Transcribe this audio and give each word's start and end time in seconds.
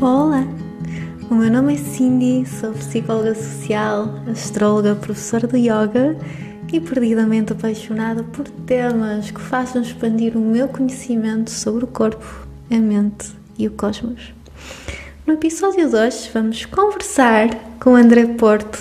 Olá! 0.00 0.46
O 1.28 1.34
meu 1.34 1.50
nome 1.50 1.74
é 1.74 1.76
Cindy, 1.76 2.46
sou 2.46 2.72
psicóloga 2.72 3.34
social, 3.34 4.14
astróloga, 4.30 4.94
professora 4.94 5.48
de 5.48 5.58
yoga 5.58 6.16
e 6.72 6.80
perdidamente 6.80 7.52
apaixonada 7.52 8.22
por 8.22 8.48
temas 8.48 9.32
que 9.32 9.40
façam 9.40 9.82
expandir 9.82 10.36
o 10.36 10.40
meu 10.40 10.68
conhecimento 10.68 11.50
sobre 11.50 11.82
o 11.82 11.88
corpo, 11.88 12.46
a 12.70 12.76
mente 12.76 13.32
e 13.58 13.66
o 13.66 13.72
cosmos. 13.72 14.32
No 15.26 15.34
episódio 15.34 15.90
de 15.90 15.96
hoje 15.96 16.30
vamos 16.32 16.64
conversar 16.64 17.48
com 17.80 17.96
André 17.96 18.24
Porto, 18.24 18.78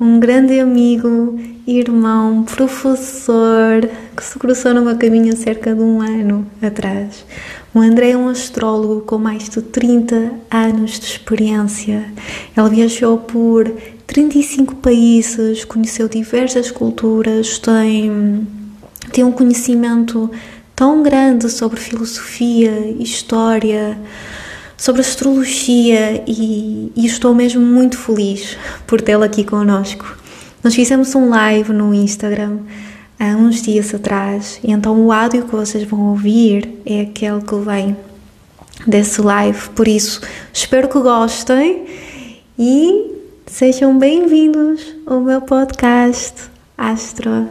um 0.00 0.18
grande 0.18 0.58
amigo, 0.58 1.38
irmão, 1.66 2.42
professor 2.44 3.86
que 4.16 4.24
se 4.24 4.38
cruzou 4.38 4.72
no 4.72 4.80
meu 4.80 4.96
caminho 4.96 5.34
há 5.34 5.36
cerca 5.36 5.74
de 5.74 5.82
um 5.82 6.00
ano 6.00 6.46
atrás. 6.62 7.26
O 7.74 7.80
André 7.80 8.12
é 8.12 8.16
um 8.16 8.26
astrólogo 8.26 9.02
com 9.02 9.18
mais 9.18 9.50
de 9.50 9.60
30 9.60 10.32
anos 10.50 10.98
de 10.98 11.04
experiência. 11.04 12.10
Ele 12.56 12.70
viajou 12.70 13.18
por 13.18 13.70
35 14.06 14.76
países, 14.76 15.66
conheceu 15.66 16.08
diversas 16.08 16.70
culturas, 16.70 17.58
tem, 17.58 18.46
tem 19.12 19.22
um 19.22 19.32
conhecimento 19.32 20.30
tão 20.74 21.02
grande 21.02 21.50
sobre 21.50 21.78
filosofia, 21.78 22.72
história, 22.98 23.98
sobre 24.80 25.02
astrologia 25.02 26.24
e, 26.26 26.90
e 26.96 27.04
estou 27.04 27.34
mesmo 27.34 27.60
muito 27.60 27.98
feliz 27.98 28.56
por 28.86 29.02
tê-la 29.02 29.26
aqui 29.26 29.44
conosco. 29.44 30.16
Nós 30.64 30.74
fizemos 30.74 31.14
um 31.14 31.28
live 31.28 31.70
no 31.70 31.92
Instagram 31.92 32.60
há 33.18 33.36
uns 33.36 33.60
dias 33.60 33.94
atrás 33.94 34.58
e 34.64 34.72
então 34.72 34.98
o 34.98 35.12
áudio 35.12 35.44
que 35.44 35.54
vocês 35.54 35.84
vão 35.84 36.08
ouvir 36.08 36.80
é 36.86 37.02
aquele 37.02 37.42
que 37.42 37.54
vem 37.56 37.94
desse 38.86 39.20
live. 39.20 39.68
Por 39.76 39.86
isso, 39.86 40.22
espero 40.50 40.88
que 40.88 40.98
gostem 40.98 41.84
e 42.58 43.12
sejam 43.46 43.98
bem-vindos 43.98 44.96
ao 45.06 45.20
meu 45.20 45.42
podcast 45.42 46.44
Astro 46.78 47.50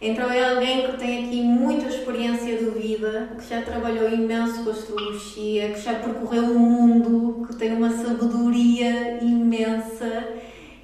Então 0.00 0.30
é 0.30 0.54
alguém 0.54 0.86
que 0.86 0.96
tem 0.96 1.26
aqui 1.26 1.42
muita 1.42 1.88
experiência 1.88 2.56
de 2.56 2.70
vida, 2.70 3.36
que 3.36 3.46
já 3.46 3.60
trabalhou 3.60 4.08
imenso 4.08 4.64
com 4.64 4.70
astrologia, 4.70 5.72
que 5.72 5.80
já 5.80 5.94
percorreu 5.96 6.44
o 6.44 6.58
mundo, 6.58 7.46
que 7.46 7.56
tem 7.56 7.74
uma 7.74 7.90
sabedoria 7.90 9.22
imensa. 9.22 10.28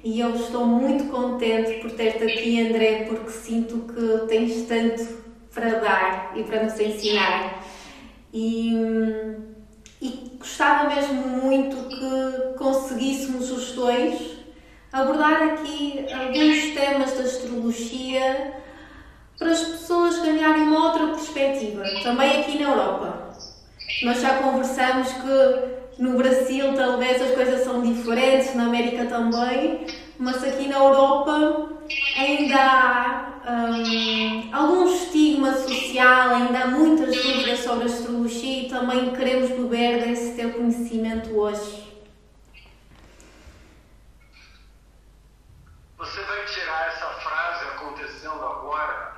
E 0.03 0.19
eu 0.19 0.35
estou 0.35 0.67
muito 0.67 1.05
contente 1.05 1.81
por 1.81 1.91
ter-te 1.91 2.25
aqui, 2.25 2.61
André, 2.61 3.05
porque 3.09 3.31
sinto 3.31 3.91
que 3.91 4.27
tens 4.27 4.67
tanto 4.67 5.03
para 5.51 5.79
dar 5.79 6.33
e 6.35 6.43
para 6.43 6.65
nos 6.65 6.79
ensinar. 6.79 7.63
E, 8.31 8.71
e 9.99 10.31
gostava 10.37 10.93
mesmo 10.93 11.27
muito 11.43 11.75
que 11.89 12.57
conseguíssemos 12.59 13.49
os 13.49 13.71
dois 13.71 14.37
abordar 14.93 15.41
aqui 15.41 16.05
alguns 16.13 16.75
temas 16.75 17.13
da 17.13 17.23
astrologia 17.23 18.66
para 19.37 19.51
as 19.51 19.59
pessoas 19.59 20.19
ganharem 20.19 20.63
uma 20.63 20.87
outra 20.87 21.07
perspectiva, 21.07 21.83
também 22.03 22.41
aqui 22.41 22.57
na 22.57 22.69
Europa. 22.69 23.29
Nós 24.03 24.21
já 24.21 24.39
conversamos 24.39 25.11
que 25.11 26.01
no 26.01 26.17
Brasil 26.17 26.73
talvez 26.75 27.21
as 27.21 27.35
coisas 27.35 27.63
são 27.63 27.81
diferentes, 27.81 28.55
na 28.55 28.65
América 28.65 29.05
também, 29.05 29.85
mas 30.19 30.43
aqui 30.43 30.67
na 30.67 30.77
Europa 30.77 31.69
ainda 32.17 32.55
há 32.55 33.37
um, 33.47 34.55
algum 34.55 34.93
estigma 34.93 35.53
social, 35.53 36.35
ainda 36.35 36.59
há 36.59 36.67
muitas 36.67 37.15
dúvidas 37.15 37.59
sobre 37.59 37.85
astrologia 37.85 38.63
e 38.63 38.69
também 38.69 39.15
queremos 39.15 39.49
beber 39.51 40.03
desse 40.03 40.35
teu 40.35 40.51
conhecimento 40.53 41.37
hoje. 41.37 41.87
Você 45.97 46.21
vai 46.21 46.45
tirar 46.45 46.87
essa 46.87 47.07
frase 47.07 47.65
acontecendo 47.65 48.43
agora? 48.45 49.17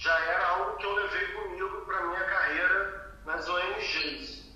já 0.00 0.18
era 0.18 0.46
algo 0.48 0.76
que 0.78 0.86
eu 0.86 0.94
levei 0.94 1.26
comigo 1.28 1.84
para 1.84 1.98
a 1.98 2.06
minha 2.06 2.24
carreira 2.24 3.14
nas 3.26 3.46
ONGs. 3.48 4.50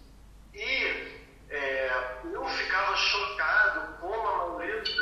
E 0.55 1.23
é, 1.51 1.91
eu 2.33 2.45
ficava 2.49 2.97
chocado 2.97 3.99
como 4.01 4.27
a 4.27 4.49
maioria 4.49 4.81
dos 4.81 4.97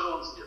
astrologia. 0.00 0.46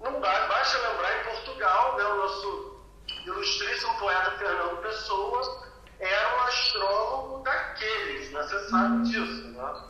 Não 0.00 0.20
basta 0.20 0.78
lembrar 0.78 1.20
em 1.20 1.24
Portugal, 1.24 1.96
né, 1.96 2.04
o 2.04 2.16
nosso 2.16 2.80
ilustríssimo 3.26 3.98
poeta 3.98 4.30
Fernando 4.32 4.80
Pessoa 4.82 5.68
era 5.98 6.36
um 6.36 6.40
astrólogo 6.44 7.42
daqueles, 7.44 8.30
né? 8.32 8.42
você 8.42 8.68
sabe 8.70 9.02
disso. 9.02 9.48
Né? 9.48 9.82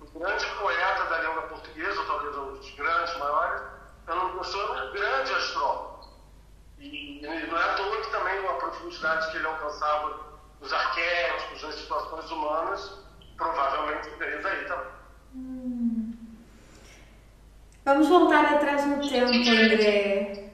O 0.00 0.18
grande 0.18 0.46
poeta 0.58 1.04
da 1.04 1.22
língua 1.22 1.42
portuguesa, 1.42 2.00
ou 2.00 2.06
talvez 2.06 2.36
um 2.36 2.52
dos 2.54 2.70
grandes, 2.72 3.16
maiores, 3.16 3.62
Fernando 4.04 4.38
Pessoa 4.38 4.76
era 4.76 4.86
um 4.86 4.92
grande 4.92 5.32
astrólogo. 5.32 5.94
E, 6.78 7.24
e 7.24 7.46
não 7.46 7.56
é 7.56 7.70
à 7.70 7.74
toa 7.74 7.96
que 8.02 8.10
também 8.10 8.46
a 8.46 8.52
profundidade 8.54 9.30
que 9.30 9.38
ele 9.38 9.46
alcançava 9.46 10.34
nos 10.60 10.70
arquétipos, 10.70 11.62
nas 11.62 11.74
situações 11.76 12.30
humanas, 12.30 12.98
provavelmente 13.38 14.10
veio 14.18 14.42
daí 14.42 14.64
também. 14.66 14.93
Vamos 17.84 18.08
voltar 18.08 18.46
atrás 18.46 18.86
no 18.86 19.06
tempo, 19.06 19.30
André. 19.30 20.48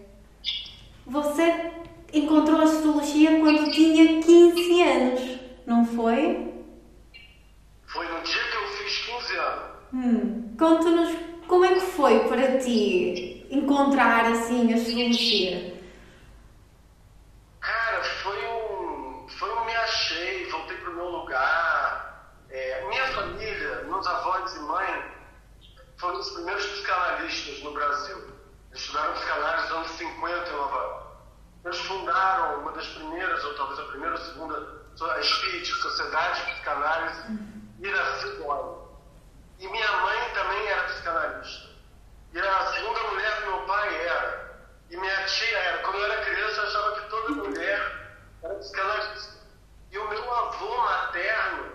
Você 1.06 1.70
encontrou 2.12 2.60
a 2.60 2.64
astrologia 2.64 3.38
quando 3.38 3.70
tinha 3.70 4.20
15 4.20 4.82
anos, 4.82 5.38
não 5.64 5.86
foi? 5.86 6.52
Foi 7.86 8.08
no 8.08 8.20
dia 8.22 8.42
que 8.50 8.56
eu 8.56 8.66
fiz 8.66 8.98
15 9.06 9.36
anos. 9.36 9.70
Hum. 9.94 10.56
Conta-nos 10.58 11.16
como 11.46 11.64
é 11.64 11.74
que 11.74 11.80
foi 11.80 12.18
para 12.28 12.58
ti 12.58 13.46
encontrar 13.48 14.24
assim 14.24 14.72
a 14.72 14.76
astrologia? 14.76 15.80
Cara, 17.60 18.02
foi 18.24 18.44
um, 18.44 19.28
foi 19.28 19.56
um 19.56 19.64
me 19.66 19.76
achei, 19.76 20.46
voltei 20.50 20.76
para 20.78 20.90
o 20.90 20.94
meu 20.96 21.08
lugar. 21.10 22.34
É, 22.50 22.88
minha 22.88 23.06
família, 23.06 23.84
meus 23.84 24.04
avós 24.04 24.56
e 24.56 24.60
mãe, 24.60 25.20
foram 26.00 26.18
os 26.18 26.30
primeiros 26.30 26.66
psicanalistas 26.66 27.62
no 27.62 27.72
Brasil. 27.72 28.16
Eles 28.70 28.82
estudaram 28.82 29.12
psicanálise 29.14 29.62
nos 29.62 29.72
anos 29.72 29.90
50 29.92 30.48
em 30.48 30.52
Nova. 30.52 31.10
Eles 31.64 31.78
fundaram 31.80 32.60
uma 32.60 32.72
das 32.72 32.86
primeiras, 32.88 33.44
ou 33.44 33.54
talvez 33.54 33.78
a 33.80 33.84
primeira 33.84 34.14
ou 34.16 34.24
segunda, 34.24 34.80
a 35.00 35.20
SPIT, 35.20 35.66
Sociedade 35.66 36.40
de 36.40 36.52
Psicanálise 36.52 37.38
Iracema. 37.80 38.80
E 39.58 39.68
minha 39.68 39.92
mãe 39.98 40.30
também 40.32 40.66
era 40.68 40.82
psicanalista. 40.84 41.68
E 42.32 42.38
a 42.40 42.72
segunda 42.72 43.02
mulher 43.02 43.40
do 43.40 43.46
meu 43.46 43.66
pai 43.66 44.06
era. 44.06 44.58
E 44.88 44.96
minha 44.96 45.24
tia 45.26 45.58
era. 45.58 45.78
Quando 45.82 45.96
eu 45.96 46.04
era 46.04 46.24
criança, 46.24 46.60
eu 46.60 46.66
achava 46.66 47.00
que 47.00 47.10
toda 47.10 47.32
mulher 47.32 48.16
era 48.42 48.54
psicanalista. 48.54 49.34
E 49.90 49.98
o 49.98 50.08
meu 50.08 50.34
avô 50.34 50.76
materno 50.78 51.72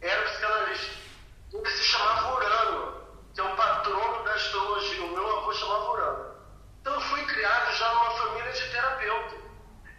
era 0.00 0.22
psicanalista. 0.22 1.02
Ele 1.52 1.70
se 1.70 1.84
chamava 1.84 2.34
Urano, 2.36 2.91
que 3.34 3.40
é 3.40 3.44
o 3.44 3.56
patrono 3.56 4.24
da 4.24 4.34
astrologia. 4.34 5.04
O 5.04 5.12
meu 5.12 5.38
avô 5.38 5.52
chamava 5.52 5.90
Urano. 5.92 6.34
Então 6.80 6.94
eu 6.94 7.00
fui 7.00 7.24
criado 7.24 7.72
já 7.74 7.92
numa 7.94 8.10
família 8.10 8.52
de 8.52 8.70
terapeuta. 8.70 9.36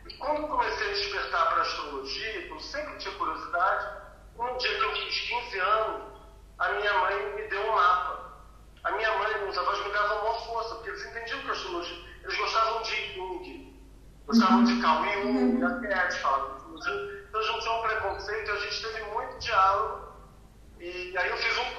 E 0.07 0.13
quando 0.17 0.47
comecei 0.47 0.89
a 0.89 0.93
despertar 0.93 1.47
para 1.47 1.57
a 1.57 1.61
astrologia, 1.61 2.47
eu 2.47 2.59
sempre 2.59 2.97
tinha 2.97 3.15
curiosidade, 3.15 4.03
um 4.37 4.57
dia 4.57 4.77
que 4.77 4.83
eu 4.83 4.95
fiz 4.95 5.19
15 5.21 5.59
anos, 5.59 6.01
a 6.59 6.69
minha 6.73 6.93
mãe 6.99 7.35
me 7.35 7.47
deu 7.47 7.61
um 7.61 7.75
mapa. 7.75 8.23
A 8.83 8.91
minha 8.91 9.17
mãe 9.17 9.43
meus 9.43 9.57
avós 9.57 9.85
me 9.85 9.93
davam 9.93 10.17
maior 10.19 10.45
força, 10.45 10.75
porque 10.75 10.89
eles 10.89 11.05
entendiam 11.05 11.39
que 11.41 11.49
a 11.49 11.51
astrologia. 11.53 12.13
Eles 12.23 12.37
gostavam 12.37 12.81
de 12.81 13.13
Jung, 13.13 13.81
gostavam 14.25 14.63
de 14.63 14.81
Carl 14.81 15.05
Jung, 15.05 15.59
da 15.59 15.87
Cat, 15.87 16.19
falavam 16.19 16.75
de. 16.75 17.23
Então 17.29 17.39
a 17.39 17.43
gente 17.43 17.61
tinha 17.61 17.73
um 17.73 17.81
preconceito 17.81 18.47
e 18.47 18.51
a 18.51 18.59
gente 18.59 18.81
teve 18.83 19.03
muito 19.11 19.39
diálogo. 19.39 20.13
E 20.79 21.17
aí 21.17 21.29
eu 21.29 21.37
fiz 21.37 21.57
um 21.57 21.72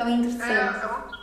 tão 0.00 0.08
interessante. 0.08 0.52
É, 0.52 1.19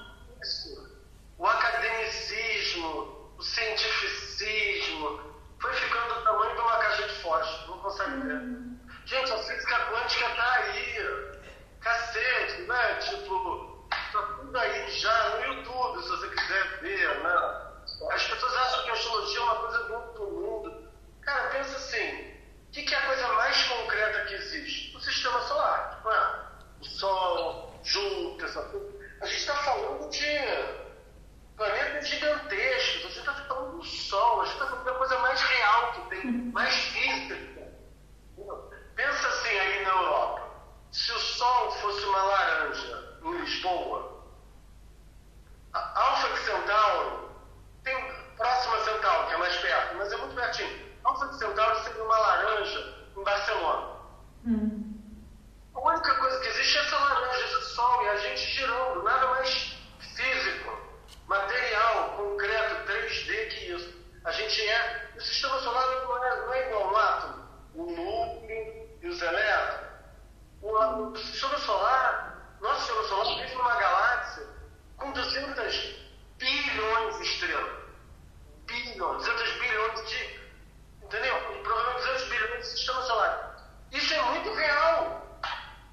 juntas. 27.87 28.55
A 28.57 29.25
gente 29.25 29.39
está 29.39 29.55
falando 29.55 30.09
de 30.09 30.27
planetas 31.55 32.07
gigantescos, 32.07 33.05
a 33.05 33.07
gente 33.07 33.19
está 33.19 33.33
falando 33.33 33.77
do 33.77 33.83
Sol, 33.83 34.41
a 34.41 34.45
gente 34.45 34.53
está 34.53 34.67
falando 34.67 34.85
da 34.85 34.93
coisa 34.93 35.19
mais 35.19 35.41
real 35.41 35.91
que 35.93 36.01
tem, 36.09 36.31
mais 36.51 36.75
física. 36.75 37.37
Pensa 38.95 39.27
assim 39.27 39.57
aí 39.57 39.83
na 39.83 39.89
Europa. 39.89 40.47
Se 40.91 41.11
o 41.11 41.19
Sol 41.19 41.71
fosse 41.71 42.05
uma 42.05 42.23
laranja 42.23 43.19
em 43.23 43.37
Lisboa, 43.39 44.23
a 45.73 45.99
Alfa 45.99 46.37
Centauro 46.37 47.29
tem 47.83 47.95
próxima 48.35 48.75
a 48.75 48.83
Centauro, 48.83 49.27
que 49.27 49.33
é 49.33 49.37
mais 49.37 49.57
perto, 49.57 49.95
mas 49.97 50.11
é 50.11 50.17
muito 50.17 50.35
pertinho. 50.35 50.87
Alfa 51.03 51.33
Centauro 51.33 51.83
seria 51.83 52.03
uma 52.03 52.17
laranja 52.17 53.07
em 53.15 53.23
Barcelona. 53.23 53.97
Hum. 54.45 54.87
A 55.75 55.79
única 55.79 56.15
coisa 56.15 56.39
que 56.39 56.47
existe 56.47 56.77
é 56.77 56.81
essa 56.81 56.97
laranja 56.97 57.26
som 57.77 58.01
e 58.01 58.09
a 58.09 58.17
gente 58.17 58.41
girando, 58.55 59.03
nada 59.03 59.27
mais 59.27 59.77
físico, 60.15 60.81
material, 61.27 62.09
concreto, 62.17 62.91
3D 62.91 63.47
que 63.49 63.71
isso. 63.71 63.95
A 64.25 64.31
gente 64.31 64.67
é. 64.67 65.11
O 65.15 65.21
sistema 65.21 65.59
solar 65.59 65.87
não 66.03 66.25
é, 66.25 66.35
não 66.37 66.53
é 66.53 66.67
igual 66.67 66.83
ao 66.89 66.97
átomo, 66.97 67.47
o 67.75 67.85
núcleo 67.85 68.89
e 69.01 69.07
os 69.07 69.21
elétrons. 69.21 69.87
O, 70.63 70.71
o 70.71 71.17
sistema 71.17 71.57
solar, 71.59 72.57
nosso 72.61 72.79
sistema 72.79 73.03
solar 73.03 73.37
vive 73.37 73.55
numa 73.55 73.75
galáxia 73.75 74.47
com 74.97 75.11
200 75.11 75.95
bilhões 76.39 77.17
de 77.17 77.23
estrelas. 77.23 77.77
Bilhões, 78.65 79.23
200 79.23 79.51
bilhões 79.59 80.09
de. 80.09 80.39
Entendeu? 81.03 81.37
E 81.55 81.63
provavelmente 81.63 82.07
200 82.07 82.29
bilhões 82.29 82.57
de 82.57 82.67
sistema 82.71 83.01
solar. 83.03 83.55
Isso 83.91 84.13
é 84.15 84.21
muito 84.23 84.51
real. 84.53 85.26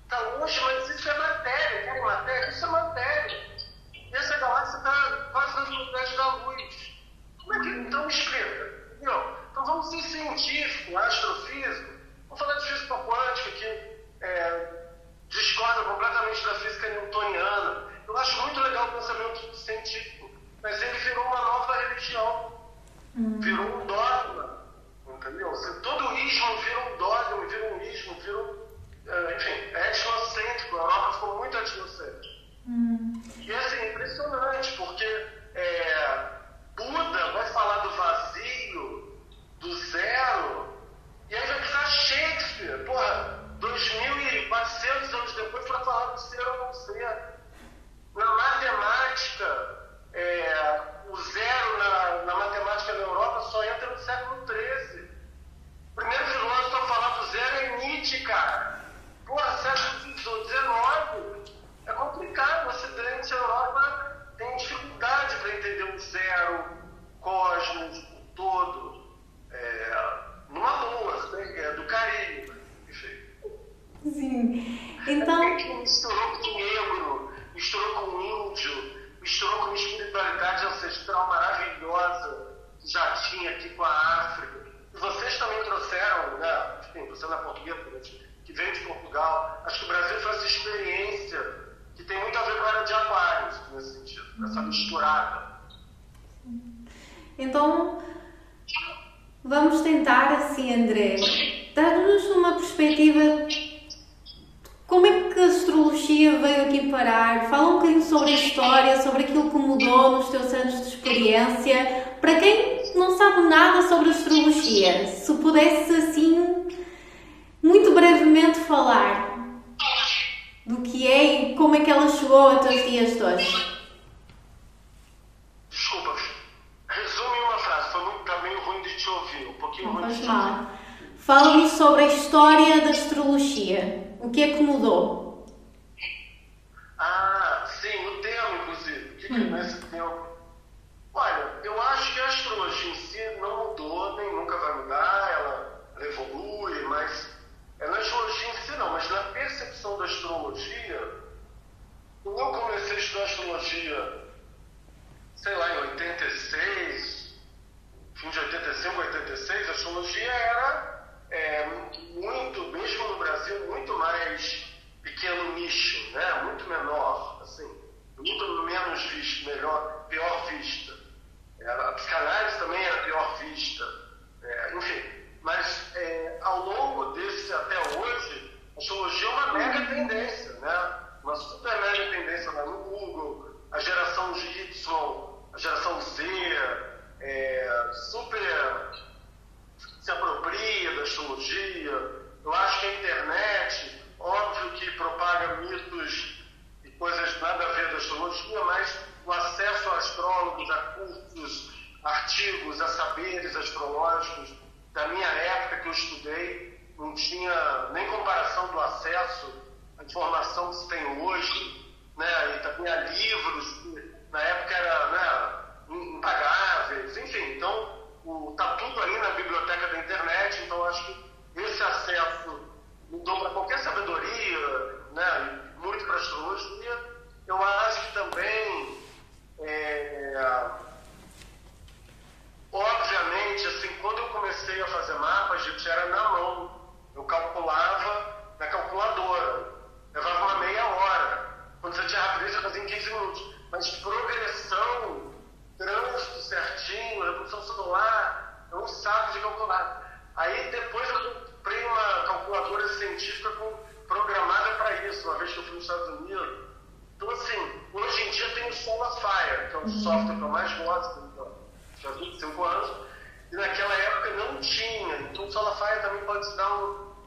Está 0.04 0.20
longe, 0.20 0.60
mas 0.60 0.90
isso 0.90 1.10
é 1.10 1.18
matéria, 1.18 1.82
que 1.82 1.88
é 1.88 2.00
matéria, 2.00 2.48
isso 2.48 2.64
é 2.64 2.68
matéria. 2.68 3.46
E 3.92 4.16
essa 4.16 4.38
galáxia 4.38 4.76
está 4.78 5.28
quase 5.32 5.54
nas 5.56 5.68
velocidades 5.68 6.16
da 6.16 6.34
luz. 6.36 6.94
Como 7.38 7.54
é 7.54 7.60
que 7.60 7.68
então 7.68 8.08
explica? 8.08 8.74
Então 9.54 9.66
vamos 9.66 9.90
ser 9.90 10.02
científico, 10.02 10.96
astrofísico. 10.98 11.92
Vamos 12.28 12.38
falar 12.38 12.58
de 12.58 12.68
física 12.68 12.94
quântica, 12.98 13.50
que 13.52 13.66
é, 14.22 14.84
discorda 15.28 15.84
completamente 15.84 16.44
da 16.44 16.54
física 16.56 16.88
newtoniana. 16.88 17.92
Eu 18.06 18.16
acho 18.16 18.42
muito 18.42 18.60
legal 18.60 18.88
o 18.88 18.92
pensamento 18.92 19.56
científico, 19.56 20.30
mas 20.62 20.82
ele 20.82 20.98
virou 20.98 21.24
uma 21.26 21.40
nova 21.40 21.76
religião. 21.76 22.52
Hum. 23.16 23.40
Virou 23.40 23.66
um 23.66 23.86
dogma. 23.86 24.64
Entendeu? 25.06 25.52
todo 25.82 26.08
o 26.08 26.18
ismo 26.18 26.56
vira 26.58 26.80
um 26.80 26.96
dogma, 26.98 27.46
vira 27.46 27.74
um 27.74 27.80
ismo, 27.82 28.14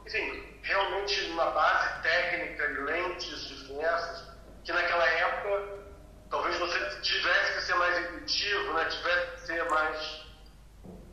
enfim, 0.08 0.58
realmente 0.62 1.30
uma 1.32 1.50
base 1.50 2.02
técnica 2.02 2.64
e 2.64 2.80
lentes 2.80 3.40
diversas, 3.48 4.24
que 4.64 4.72
naquela 4.72 5.06
época 5.06 5.78
talvez 6.30 6.58
você 6.58 7.00
tivesse 7.00 7.52
que 7.54 7.62
ser 7.62 7.74
mais 7.74 7.98
intuitivo, 7.98 8.72
né? 8.72 8.84
tivesse 8.86 9.30
que 9.32 9.40
ser 9.40 9.70
mais. 9.70 10.26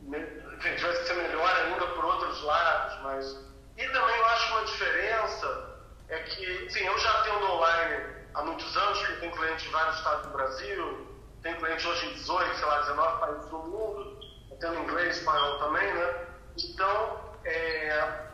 Enfim, 0.02 0.76
tivesse 0.76 1.00
que 1.00 1.06
ser 1.08 1.14
melhor 1.14 1.56
ainda 1.56 1.86
por 1.88 2.04
outros 2.04 2.42
lados, 2.42 3.02
mas. 3.02 3.46
E 3.76 3.86
também 3.88 4.16
eu 4.16 4.26
acho 4.26 4.52
uma 4.52 4.64
diferença 4.64 5.76
é 6.08 6.18
que, 6.20 6.64
enfim, 6.64 6.84
eu 6.84 6.98
já 6.98 7.20
atendo 7.20 7.52
online 7.52 8.06
há 8.34 8.42
muitos 8.44 8.76
anos, 8.76 8.98
porque 8.98 9.12
eu 9.12 9.20
tenho 9.20 9.36
cliente 9.36 9.68
em 9.68 9.72
vários 9.72 9.96
estados 9.96 10.26
do 10.26 10.32
Brasil, 10.32 11.16
tenho 11.42 11.56
cliente 11.58 11.86
hoje 11.86 12.06
em 12.06 12.14
18, 12.14 12.56
sei 12.56 12.64
lá, 12.64 12.80
19 12.80 13.20
países 13.20 13.50
do 13.50 13.58
mundo, 13.58 14.20
atendo 14.52 14.80
inglês, 14.80 15.18
espanhol 15.18 15.58
também, 15.58 15.92
né? 15.92 16.26
Então, 16.56 17.34
é, 17.44 18.25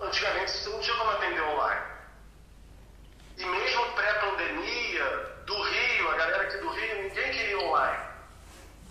antigamente 0.00 0.50
você 0.50 0.70
não 0.70 0.80
tinha 0.80 0.96
como 0.96 1.10
atender 1.10 1.42
online. 1.42 1.86
E 3.36 3.44
mesmo 3.44 3.92
pré-pandemia, 3.92 5.38
do 5.46 5.62
Rio, 5.62 6.10
a 6.10 6.16
galera 6.16 6.42
aqui 6.42 6.58
do 6.58 6.68
Rio, 6.68 7.02
ninguém 7.02 7.30
queria 7.32 7.58
online. 7.60 8.08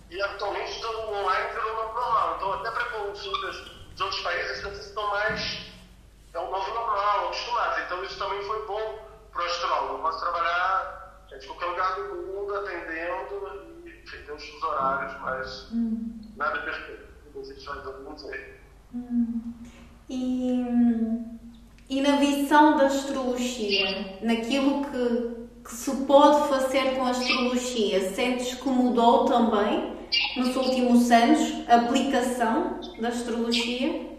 E 0.09 0.21
atualmente 0.21 0.85
o 0.85 1.13
online 1.13 1.53
virou 1.53 1.73
normal. 1.75 2.35
Então, 2.37 2.53
até 2.53 2.71
para 2.71 2.85
consultas 2.85 3.55
de 3.95 4.03
outros 4.03 4.21
países, 4.21 4.61
vocês 4.63 4.87
estão 4.87 5.07
mais. 5.09 5.67
É 6.33 6.39
um 6.39 6.49
novo 6.49 6.73
normal, 6.73 7.25
acostumados. 7.25 7.83
Então, 7.85 8.03
isso 8.03 8.17
também 8.17 8.41
foi 8.45 8.65
bom 8.65 9.07
para 9.31 9.41
o 9.41 9.45
astrólogo. 9.45 9.93
Eu 9.95 9.99
posso 9.99 10.19
trabalhar 10.19 11.25
de 11.29 11.45
qualquer 11.45 11.65
lugar 11.65 11.95
do 11.95 12.15
mundo, 12.15 12.55
atendendo, 12.55 13.85
e 13.85 13.89
enfim, 13.89 14.23
tem 14.23 14.35
os 14.35 14.63
horários, 14.63 15.19
mas 15.21 15.71
hum. 15.71 16.19
nada 16.35 16.59
perfeito. 16.61 17.07
A 17.35 17.43
gente 17.43 17.65
vai 17.65 17.81
todo 17.83 18.03
mundo 18.03 18.15
dizer. 18.15 18.61
Hum. 18.93 19.53
E, 20.09 20.65
e 21.89 22.01
na 22.01 22.15
visão 22.15 22.77
da 22.77 22.85
astrologia, 22.85 24.17
naquilo 24.21 24.85
que, 24.85 25.63
que 25.63 25.73
se 25.73 26.05
pode 26.05 26.47
fazer 26.47 26.95
com 26.95 27.05
a 27.05 27.09
astrologia, 27.09 28.13
sentes 28.13 28.53
que 28.53 28.69
mudou 28.69 29.25
também 29.25 29.97
nos 30.37 30.55
últimos 30.55 31.11
anos 31.11 31.67
a 31.67 31.75
aplicação 31.75 32.79
da 32.99 33.09
astrologia? 33.09 34.17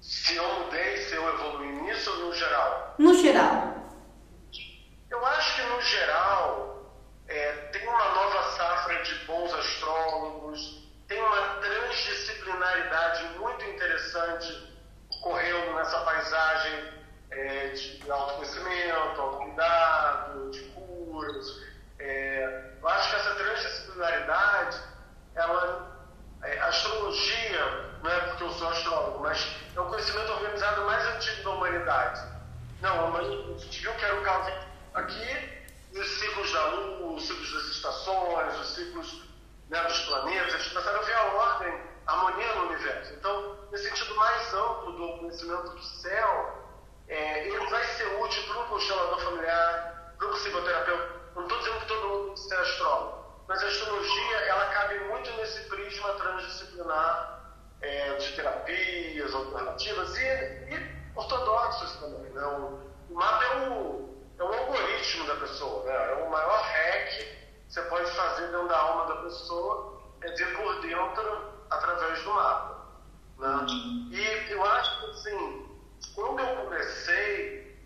Se 0.00 0.36
eu 0.36 0.60
mudei, 0.60 0.96
se 0.98 1.14
eu 1.14 1.28
evolui 1.28 1.82
nisso 1.82 2.10
ou 2.10 2.26
no 2.26 2.34
geral? 2.34 2.94
No 2.98 3.14
geral. 3.14 3.74
Eu 5.10 5.26
acho 5.26 5.56
que 5.56 5.62
no 5.62 5.80
geral 5.80 6.92
é, 7.26 7.52
tem 7.72 7.88
uma 7.88 8.14
nova 8.14 8.42
safra 8.56 9.02
de 9.02 9.14
bons 9.26 9.52
astrólogos, 9.52 10.84
tem 11.08 11.20
uma 11.20 11.42
transdisciplinaridade 11.60 13.38
muito 13.38 13.64
interessante 14.34 14.74
ocorrendo 15.10 15.74
nessa 15.74 15.98
paisagem 16.00 16.92
é, 17.30 17.68
de 17.68 18.10
autoconhecimento, 18.10 19.20
autocuidado, 19.20 20.50
de 20.50 20.60
curas. 20.70 21.62
É, 21.98 22.72
eu 22.80 22.88
acho 22.88 23.10
que 23.10 23.16
essa 23.16 23.34
transdisciplinaridade, 23.34 24.80
ela, 25.34 26.08
é, 26.42 26.58
a 26.58 26.66
astrologia, 26.66 27.94
não 28.02 28.10
é 28.10 28.20
porque 28.20 28.44
eu 28.44 28.52
sou 28.52 28.68
astrólogo, 28.68 29.20
mas 29.20 29.46
é 29.74 29.80
o 29.80 29.86
conhecimento 29.86 30.32
organizado 30.32 30.84
mais 30.84 31.06
antigo 31.16 31.42
da 31.42 31.50
humanidade. 31.50 32.34
Não, 32.80 33.16
a 33.16 33.22
gente 33.22 33.80
viu 33.80 33.94
que 33.94 34.04
era 34.04 34.20
o 34.20 34.22
caso 34.22 34.52
aqui, 34.94 35.64
os 35.94 36.06
ciclos 36.18 36.52
da 36.52 36.66
lua, 36.66 37.12
os 37.14 37.26
ciclos 37.26 37.82
das 37.82 38.60
os 38.60 38.74
ciclos 38.74 39.24
né, 39.70 39.82
dos 39.84 40.00
planetas, 40.00 40.54
eles 40.54 40.68
começaram 40.68 41.00
a 41.00 41.02
ver 41.02 41.14
a 41.14 41.24
ordem, 41.24 41.80
a 42.06 42.12
harmonia 42.12 42.54
no 42.56 42.66
universo. 42.66 43.14
Então, 43.14 43.58
nesse 43.70 43.88
sentido 43.88 44.14
mais 44.16 44.42
do 45.42 45.82
céu, 45.82 46.64
é, 47.08 47.48
ele 47.48 47.66
vai 47.70 47.84
ser 47.84 48.06
útil 48.22 48.42
para 48.44 48.62
um 48.62 48.68
constelador 48.68 49.20
familiar, 49.20 50.14
para 50.18 50.28
um 50.28 50.32
psicoterapeuta. 50.32 51.14
Não 51.34 51.42
estou 51.42 51.58
dizendo 51.58 51.80
que 51.80 51.86
todo 51.86 52.08
mundo 52.08 52.34
que 52.34 52.40
ser 52.40 52.56
astrólogo, 52.56 53.24
mas 53.48 53.62
a 53.62 53.66
astrologia 53.66 54.36
ela 54.46 54.66
cabe 54.66 54.98
muito 55.00 55.30
nesse 55.32 55.68
prisma 55.68 56.14
transdisciplinar 56.14 57.54
é, 57.80 58.14
de 58.14 58.32
terapias 58.36 59.34
alternativas 59.34 60.16
e, 60.16 60.20
e 60.22 60.96
ortodoxos 61.16 61.96
também. 62.00 62.32
Né? 62.32 62.44
O, 62.46 63.14
mapa 63.14 63.44
é 63.44 63.68
o, 63.68 64.14
é 64.38 64.42
o 64.42 64.52
algoritmo 64.52 65.26
da 65.26 65.36
pessoa, 65.36 65.84
né? 65.84 66.12
é 66.12 66.24
o 66.24 66.30
maior 66.30 66.60
hack 66.62 67.44
você 67.74 67.82
pode 67.82 68.08
fazer 68.12 68.46
dentro 68.52 68.68
da 68.68 68.78
alma 68.78 69.06
da 69.06 69.22
pessoa, 69.22 70.00
é 70.22 70.30
ver 70.30 70.56
por 70.56 70.80
dentro 70.80 71.54
através 71.70 72.22
do 72.22 72.32
mapa. 72.32 72.73
Né? 73.38 73.66
E 74.10 74.52
eu 74.52 74.64
acho 74.64 75.00
que, 75.00 75.10
assim, 75.10 75.80
quando 76.14 76.40
eu 76.40 76.56
comecei, 76.56 77.76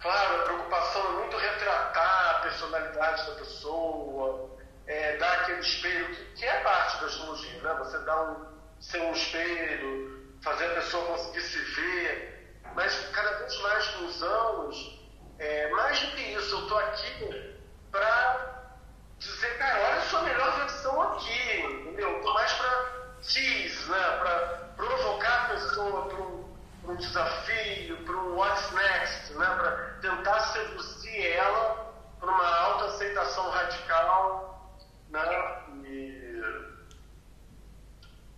claro, 0.00 0.40
a 0.40 0.44
preocupação 0.44 1.06
é 1.06 1.20
muito 1.20 1.36
retratar 1.36 2.30
a 2.30 2.38
personalidade 2.40 3.26
da 3.26 3.34
pessoa, 3.36 4.50
é, 4.86 5.16
dar 5.18 5.40
aquele 5.40 5.60
espelho, 5.60 6.14
que, 6.14 6.24
que 6.36 6.44
é 6.44 6.60
parte 6.60 7.00
da 7.00 7.06
astrologia, 7.06 7.62
né? 7.62 7.74
Você 7.78 7.98
dá 7.98 8.22
um, 8.22 8.46
ser 8.80 9.00
um 9.02 9.12
espelho, 9.12 10.34
fazer 10.42 10.66
a 10.66 10.74
pessoa 10.74 11.06
conseguir 11.06 11.42
se 11.42 11.58
ver, 11.58 12.60
mas 12.74 13.08
cada 13.10 13.30
vez 13.38 13.60
mais 13.60 13.86
com 13.88 14.04
os 14.06 14.22
anos, 14.22 15.00
é, 15.38 15.70
mais 15.70 16.00
do 16.00 16.16
que 16.16 16.22
isso, 16.22 16.54
eu 16.54 16.62
estou 16.62 16.78
aqui 16.78 17.60
para 17.90 18.70
dizer, 19.18 19.58
cara, 19.58 19.80
olha 19.80 19.96
a 19.96 20.02
sua 20.02 20.22
melhor 20.22 20.58
versão 20.58 21.02
aqui, 21.02 21.60
entendeu? 21.60 22.16
Estou 22.16 22.34
mais 22.34 22.52
para 22.54 22.99
tease, 23.22 23.90
né? 23.90 24.16
Para 24.18 24.38
provocar 24.76 25.44
a 25.44 25.48
pessoa 25.50 26.06
para 26.06 26.92
um, 26.92 26.96
desafio, 26.96 27.96
para 28.04 28.16
um 28.16 28.36
what's 28.36 28.70
next, 28.72 29.32
né? 29.34 29.46
Para 29.46 29.72
tentar 30.00 30.40
seduzir 30.40 31.26
ela 31.26 31.94
para 32.18 32.30
uma 32.30 32.58
autoaceitação 32.58 33.50
radical, 33.50 34.78
né? 35.10 35.62
E, 35.84 36.20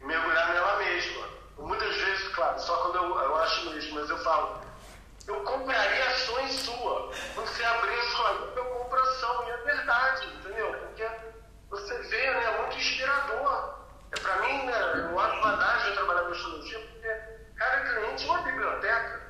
mergulhar 0.00 0.48
nela 0.52 0.76
mesma. 0.78 1.28
Muitas 1.58 1.94
vezes, 1.94 2.28
claro, 2.34 2.58
só 2.60 2.76
quando 2.78 2.96
eu, 2.96 3.20
eu 3.20 3.36
acho 3.36 3.70
mesmo, 3.70 3.94
mas 3.94 4.10
eu 4.10 4.18
falo, 4.18 4.60
eu 5.26 5.40
compraria 5.44 6.08
ações 6.08 6.52
sua. 6.52 7.12
Quando 7.34 7.46
você 7.46 7.64
abrir 7.64 7.98
a 7.98 8.10
sua 8.10 8.32
boca, 8.34 8.58
eu 8.58 8.64
compro 8.64 9.00
ação. 9.00 9.48
E 9.48 9.50
é 9.50 9.56
verdade, 9.58 10.26
entendeu? 10.26 10.72
Porque 10.74 11.08
você 11.70 11.98
vê, 12.02 12.30
né? 12.30 12.44
É 12.44 12.62
muito 12.62 12.76
inspirador. 12.76 13.81
É 14.12 14.20
para 14.20 14.36
mim, 14.42 14.66
né, 14.66 15.10
eu 15.10 15.18
acho 15.18 15.42
vantagem 15.42 15.94
trabalhar 15.94 16.22
com 16.22 16.32
astrologia, 16.32 16.78
porque 16.78 17.08
cada 17.56 17.80
cliente 17.80 18.24
é 18.24 18.30
uma 18.30 18.42
biblioteca. 18.42 19.22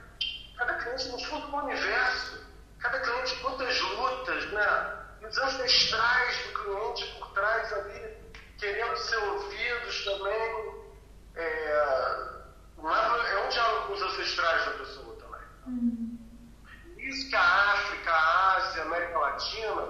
Cada 0.59 0.75
cliente, 0.75 1.09
no 1.09 1.18
fundo, 1.25 1.47
é 1.47 1.61
um 1.61 1.64
universo. 1.64 2.47
Cada 2.81 3.01
cliente, 3.01 3.37
quantas 3.37 3.81
lutas, 3.81 4.53
né? 4.53 4.99
E 5.21 5.27
os 5.27 5.38
ancestrais 5.38 6.37
do 6.47 6.59
cliente 6.59 7.07
por 7.18 7.33
trás 7.33 7.73
ali, 7.73 8.33
querendo 8.59 8.97
ser 8.97 9.16
ouvidos 9.16 10.05
também. 10.05 10.83
É, 11.37 12.42
é 12.79 13.45
um 13.45 13.49
diálogo 13.49 13.87
com 13.87 13.92
os 13.95 14.03
ancestrais 14.03 14.64
da 14.66 14.71
pessoa. 14.73 15.12
Uhum. 15.66 16.18
Isso 16.99 17.29
que 17.29 17.37
a 17.37 17.73
África, 17.73 18.11
a 18.11 18.57
Ásia, 18.57 18.83
a 18.83 18.87
América 18.87 19.18
Latina, 19.18 19.88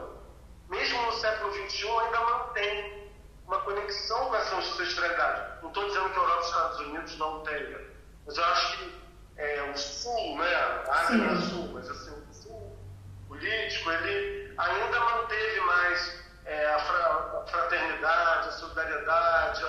mesmo 0.68 1.02
no 1.02 1.12
século 1.12 1.52
XXI, 1.52 1.88
ainda 1.88 2.20
mantém 2.20 3.01
uma 3.52 3.60
conexão 3.60 4.28
com 4.28 4.36
essa 4.36 4.56
ancestralidade. 4.56 5.60
Não 5.60 5.68
estou 5.68 5.86
dizendo 5.86 6.08
que 6.08 6.18
a 6.18 6.22
Europa 6.22 6.36
e 6.36 6.40
os 6.40 6.46
Estados 6.46 6.80
Unidos 6.80 7.18
não 7.18 7.40
tenham, 7.42 7.80
mas 8.26 8.38
eu 8.38 8.44
acho 8.44 8.78
que 8.78 9.02
é, 9.36 9.62
o 9.70 9.76
Sul, 9.76 10.38
né, 10.38 10.54
a 10.54 11.00
Ásia 11.00 11.18
do 11.18 11.42
Sul, 11.42 11.70
mas 11.74 11.90
assim, 11.90 12.24
o 12.30 12.32
Sul 12.32 12.76
político, 13.28 13.90
ele 13.90 14.54
ainda 14.56 15.00
manteve 15.00 15.60
mais 15.60 16.24
é, 16.46 16.66
a, 16.66 16.78
fra, 16.78 17.42
a, 17.42 17.46
fraternidade, 17.46 18.48
a 18.48 18.52
solidariedade, 18.52 19.64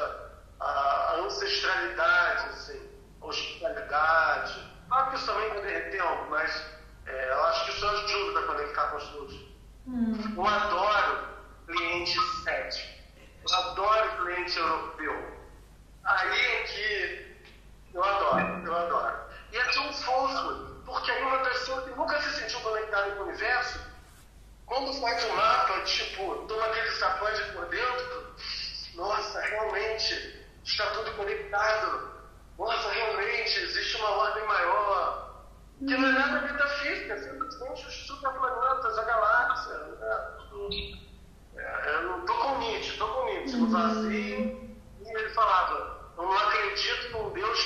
a, 0.61 0.65
a 0.65 1.15
ancestralidade, 1.17 2.49
assim, 2.49 2.89
a 3.21 3.25
hospitalidade. 3.25 4.73
Claro 4.87 5.09
que 5.09 5.15
isso 5.17 5.25
também 5.25 5.49
vai 5.49 5.61
derreter 5.61 6.03
mas 6.29 6.65
é, 7.05 7.31
eu 7.31 7.43
acho 7.45 7.65
que 7.65 7.71
isso 7.71 7.85
ajuda 7.85 8.39
a 8.39 8.43
conectar 8.43 8.87
com 8.87 8.97
as 8.97 9.07
duas. 9.09 9.33
Hum. 9.87 10.33
Eu 10.37 10.45
adoro 10.45 11.27
cliente 11.67 12.17
cético. 12.43 13.02
Eu 13.49 13.55
adoro 13.55 14.23
cliente 14.23 14.57
europeu. 14.57 15.33
Aí 16.03 16.39
é 16.39 16.63
que 16.63 17.37
eu 17.93 18.03
adoro, 18.03 18.65
eu 18.65 18.75
adoro. 18.75 19.17
E 19.51 19.57
é 19.57 19.63
tão 19.71 19.93
fofo, 19.93 20.81
porque 20.85 21.11
aí 21.11 21.23
uma 21.23 21.39
pessoa 21.39 21.81
que 21.83 21.89
nunca 21.91 22.21
se 22.21 22.41
sentiu 22.41 22.59
conectada 22.61 23.11
com 23.11 23.23
o 23.23 23.27
universo, 23.27 23.79
quando 24.65 24.99
faz 24.99 25.23
um 25.25 25.35
mapa, 25.35 25.81
tipo, 25.81 26.45
toma 26.47 26.65
aquele 26.65 26.91
sacode 26.91 27.43
por 27.53 27.65
dentro, 27.67 28.35
nossa, 28.95 29.41
realmente 29.41 30.45
está 30.63 30.85
tudo 30.91 31.11
conectado 31.15 32.13
nossa, 32.57 32.91
realmente 32.91 33.59
existe 33.59 33.97
uma 33.97 34.11
ordem 34.11 34.45
maior, 34.45 35.43
que 35.79 35.97
não 35.97 36.07
é 36.07 36.11
nada 36.11 36.41
metafísica, 36.41 37.17
simplesmente 37.17 37.87
os 37.87 38.07
superplanetas, 38.07 38.97
a 38.97 39.03
galáxia. 39.03 39.73
Né? 39.73 41.12
Eu 41.85 42.19
estou 42.19 42.37
com 42.37 42.57
Nietzsche, 42.59 42.89
estou 42.91 43.07
com 43.07 43.25
Nietzsche, 43.25 43.55
no 43.57 43.67
vazio, 43.67 44.09
e 44.11 45.09
ele 45.09 45.29
falava, 45.29 46.11
eu 46.17 46.23
não 46.23 46.37
acredito 46.37 47.11
num 47.11 47.29
Deus 47.31 47.59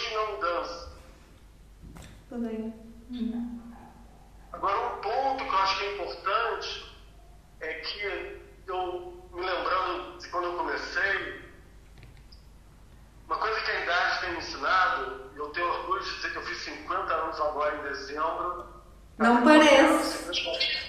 poder. 2.30 2.74
Hum. 3.12 3.62
Agora, 4.54 4.78
um 4.78 5.02
ponto 5.02 5.44
que 5.44 5.50
eu 5.50 5.58
acho 5.60 5.78
que 5.80 5.86
é 5.86 5.94
importante 5.94 6.96
é 7.62 7.74
que 7.76 8.42
eu, 8.68 9.30
me 9.34 9.42
lembrando 9.42 10.18
de 10.20 10.28
quando 10.30 10.46
eu 10.46 10.58
comecei, 10.58 11.42
uma 13.26 13.38
coisa 13.38 13.60
que 13.62 13.72
a 13.72 13.84
idade 13.84 14.22
tem 14.22 14.32
me 14.32 14.38
ensinado, 14.38 15.32
e 15.36 15.38
eu 15.38 15.50
tenho 15.50 15.68
orgulho 15.68 16.04
de 16.04 16.16
dizer 16.16 16.32
que 16.32 16.38
eu 16.38 16.44
fiz 16.44 16.58
50 16.60 17.14
anos 17.14 17.42
agora 17.42 17.76
em 17.78 17.84
dezembro. 17.84 18.66
Não 19.18 19.44
parece. 19.44 20.87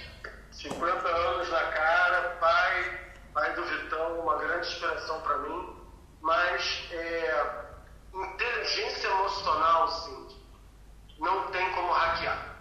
50 0.58 1.08
anos 1.08 1.48
na 1.50 1.62
cara, 1.70 2.36
pai, 2.40 3.00
pai 3.32 3.52
do 3.54 3.64
Vitão, 3.64 4.18
uma 4.20 4.36
grande 4.38 4.66
inspiração 4.66 5.20
para 5.20 5.38
mim, 5.38 5.76
mas 6.20 6.88
é, 6.90 7.64
inteligência 8.12 9.06
emocional, 9.06 9.88
sim, 9.88 10.42
não 11.20 11.46
tem 11.52 11.72
como 11.74 11.92
hackear. 11.92 12.56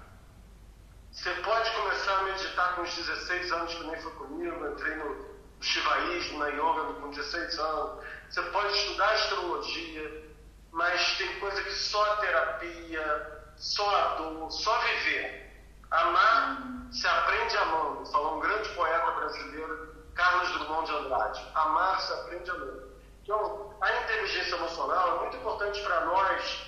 Você 1.12 1.32
pode 1.42 1.72
começar 1.72 2.20
a 2.20 2.24
meditar 2.24 2.76
com 2.76 2.84
os 2.84 2.96
16 2.96 3.52
anos, 3.52 3.74
que 3.74 3.84
nem 3.86 4.00
foi 4.00 4.12
comigo, 4.12 4.68
entrei 4.68 4.96
no 4.98 5.26
Shivaísmo, 5.60 6.38
na 6.38 6.50
yoga 6.50 6.94
com 7.02 7.10
16 7.10 7.58
anos. 7.58 8.06
Você 8.30 8.42
pode 8.44 8.74
estudar 8.76 9.10
astrologia, 9.10 10.24
mas 10.72 11.18
tem 11.18 11.40
coisa 11.40 11.64
que 11.64 11.72
só 11.72 12.14
a 12.14 12.18
terapia, 12.18 13.44
só 13.56 13.96
a 13.96 14.16
dor, 14.18 14.52
só 14.52 14.78
viver. 14.82 15.48
Amar 15.90 16.78
se 16.92 17.08
aprende 17.08 17.58
amando. 17.58 18.06
Falou 18.08 18.38
um 18.38 18.40
grande 18.40 18.70
poeta 18.70 19.12
brasileiro, 19.12 19.96
Carlos 20.16 20.52
Drummond 20.52 20.86
de 20.86 20.98
Andrade. 20.98 21.52
Amar 21.56 22.00
se 22.02 22.14
aprende 22.14 22.50
amando. 22.52 22.88
Então, 23.24 23.74
a 23.82 24.04
inteligência 24.04 24.56
emocional 24.56 25.18
é 25.18 25.20
muito 25.22 25.38
importante 25.38 25.82
para 25.82 26.06
nós, 26.06 26.68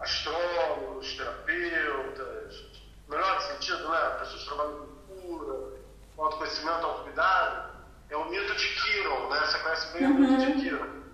astrólogos, 0.00 1.14
terapeutas, 1.16 2.64
no 3.08 3.16
melhor 3.16 3.40
sentido, 3.40 3.88
né? 3.88 4.16
Pessoas 4.18 4.42
que 4.42 4.48
trabalham 4.48 4.86
com 5.06 5.20
cura, 5.20 5.72
com 6.16 6.24
autoconhecimento, 6.24 6.86
autocuidado. 6.86 7.74
É 8.10 8.16
o 8.16 8.24
mito 8.26 8.54
de 8.54 8.68
Kiron, 8.68 9.28
né? 9.30 9.40
Você 9.40 9.58
conhece 9.58 9.92
bem 9.92 10.06
uhum. 10.06 10.16
o 10.16 10.20
mito 10.20 10.36
de 10.36 10.52
uhum. 10.52 10.60
Kiron. 10.60 11.04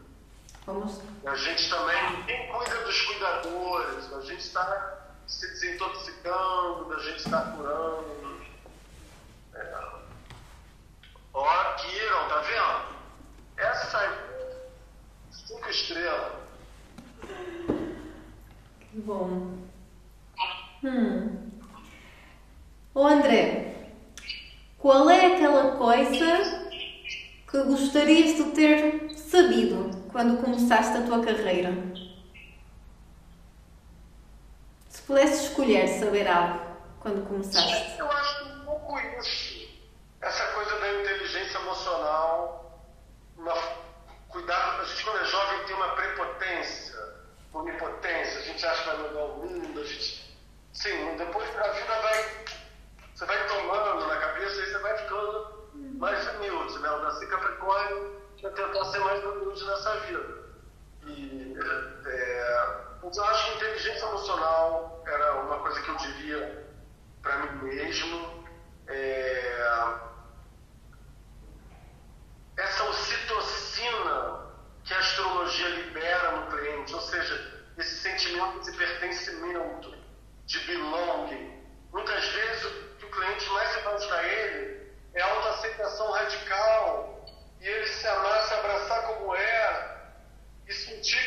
Vamos. 0.66 1.00
A 1.24 1.34
gente 1.34 1.70
também, 1.70 2.22
quem 2.24 2.48
cuida 2.48 2.76
dos 2.84 3.00
cuidadores, 3.02 4.12
a 4.12 4.20
gente 4.20 4.40
está 4.40 5.00
se 5.30 5.46
desintoxicando, 5.46 6.92
a 6.92 6.98
gente 6.98 7.18
está 7.18 7.40
curando. 7.52 8.40
É. 9.54 9.74
Ó, 11.32 11.74
Kiron, 11.74 12.28
tá 12.28 12.40
vendo? 12.40 13.00
Essa 13.56 13.98
aí, 13.98 14.10
cinco 15.30 15.70
estrelas. 15.70 16.32
Que 18.90 19.00
bom. 19.00 19.56
Hum. 20.82 21.50
Ô 22.92 23.06
André, 23.06 23.92
qual 24.78 25.08
é 25.08 25.36
aquela 25.36 25.76
coisa 25.76 26.68
que 27.48 27.62
gostarias 27.62 28.36
de 28.36 28.50
ter 28.50 29.10
sabido 29.14 29.90
quando 30.80 30.88
começaste 30.88 30.96
a 30.96 31.02
tua 31.02 31.24
carreira? 31.24 31.70
Se 34.88 35.02
pudesses 35.02 35.50
escolher 35.50 35.86
saber 35.88 36.26
algo 36.26 36.60
quando 37.00 37.26
começaste. 37.28 37.98
Eu 37.98 38.10
acho 38.10 38.44
um 38.44 38.64
pouco 38.64 38.98
isso. 38.98 39.68
Essa 40.22 40.46
coisa 40.52 40.78
da 40.78 40.92
inteligência 41.00 41.58
emocional, 41.58 42.82
uma, 43.36 43.54
cuidado, 44.28 44.82
a 44.82 44.84
gente 44.84 45.04
quando 45.04 45.20
é 45.20 45.24
jovem 45.24 45.66
tem 45.66 45.76
uma 45.76 45.88
prepotência, 45.94 46.98
uma 47.52 47.62
onipotência, 47.62 48.40
a 48.40 48.42
gente 48.42 48.66
acha 48.66 48.82
que 48.82 48.88
vai 48.88 48.98
mudar 48.98 49.24
o 49.24 49.36
mundo, 49.36 49.80
a 49.80 49.84
gente. 49.84 50.38
Sim, 50.72 51.16
depois 51.16 51.56
a 51.56 51.68
vida 51.72 52.00
vai. 52.00 52.44
Você 53.14 53.26
vai 53.26 53.48
tomando 53.48 54.06
na 54.06 54.16
cabeça 54.16 54.62
e 54.62 54.66
você 54.66 54.78
vai 54.78 54.96
ficando 54.96 55.70
mais 55.98 56.26
humilde, 56.36 56.78
né? 56.78 56.88
Eu 56.88 57.02
nasci 57.02 57.26
Capricórnio 57.26 58.20
para 58.40 58.50
tentar 58.50 58.84
ser 58.86 58.98
mais 59.00 59.22
humilde 59.24 59.64
nessa 59.64 60.00
vida. 60.00 60.40
E 61.06 61.56
é, 62.06 62.70
eu 63.02 63.24
acho 63.24 63.46
que 63.46 63.56
inteligência 63.56 64.04
emocional 64.06 65.02
era 65.06 65.40
uma 65.42 65.58
coisa 65.60 65.80
que 65.80 65.88
eu 65.88 65.96
diria 65.96 66.66
para 67.22 67.36
mim 67.38 67.64
mesmo. 67.64 68.44
É, 68.88 70.00
essa 72.56 72.84
ocitocina 72.84 74.50
que 74.84 74.92
a 74.92 74.98
astrologia 74.98 75.68
libera 75.68 76.32
no 76.32 76.50
cliente, 76.50 76.94
ou 76.94 77.00
seja, 77.00 77.64
esse 77.78 77.98
sentimento 78.00 78.60
de 78.60 78.76
pertencimento, 78.76 79.94
de 80.44 80.58
belonging. 80.66 81.60
Muitas 81.92 82.26
vezes 82.28 82.64
o 82.64 82.70
que 82.98 83.06
o 83.06 83.10
cliente 83.10 83.48
mais 83.50 83.70
se 83.70 83.80
faz 83.80 84.04
para 84.06 84.22
ele 84.26 84.92
é 85.14 85.22
a 85.22 85.34
autoaceitação 85.34 86.10
radical 86.10 87.24
e 87.60 87.66
ele 87.66 87.86
se 87.86 88.06
amar, 88.06 88.42
se 88.42 88.54
abraçar 88.54 89.02
como 89.06 89.34
é 89.34 89.90
e 90.70 90.72
sentir 90.72 91.18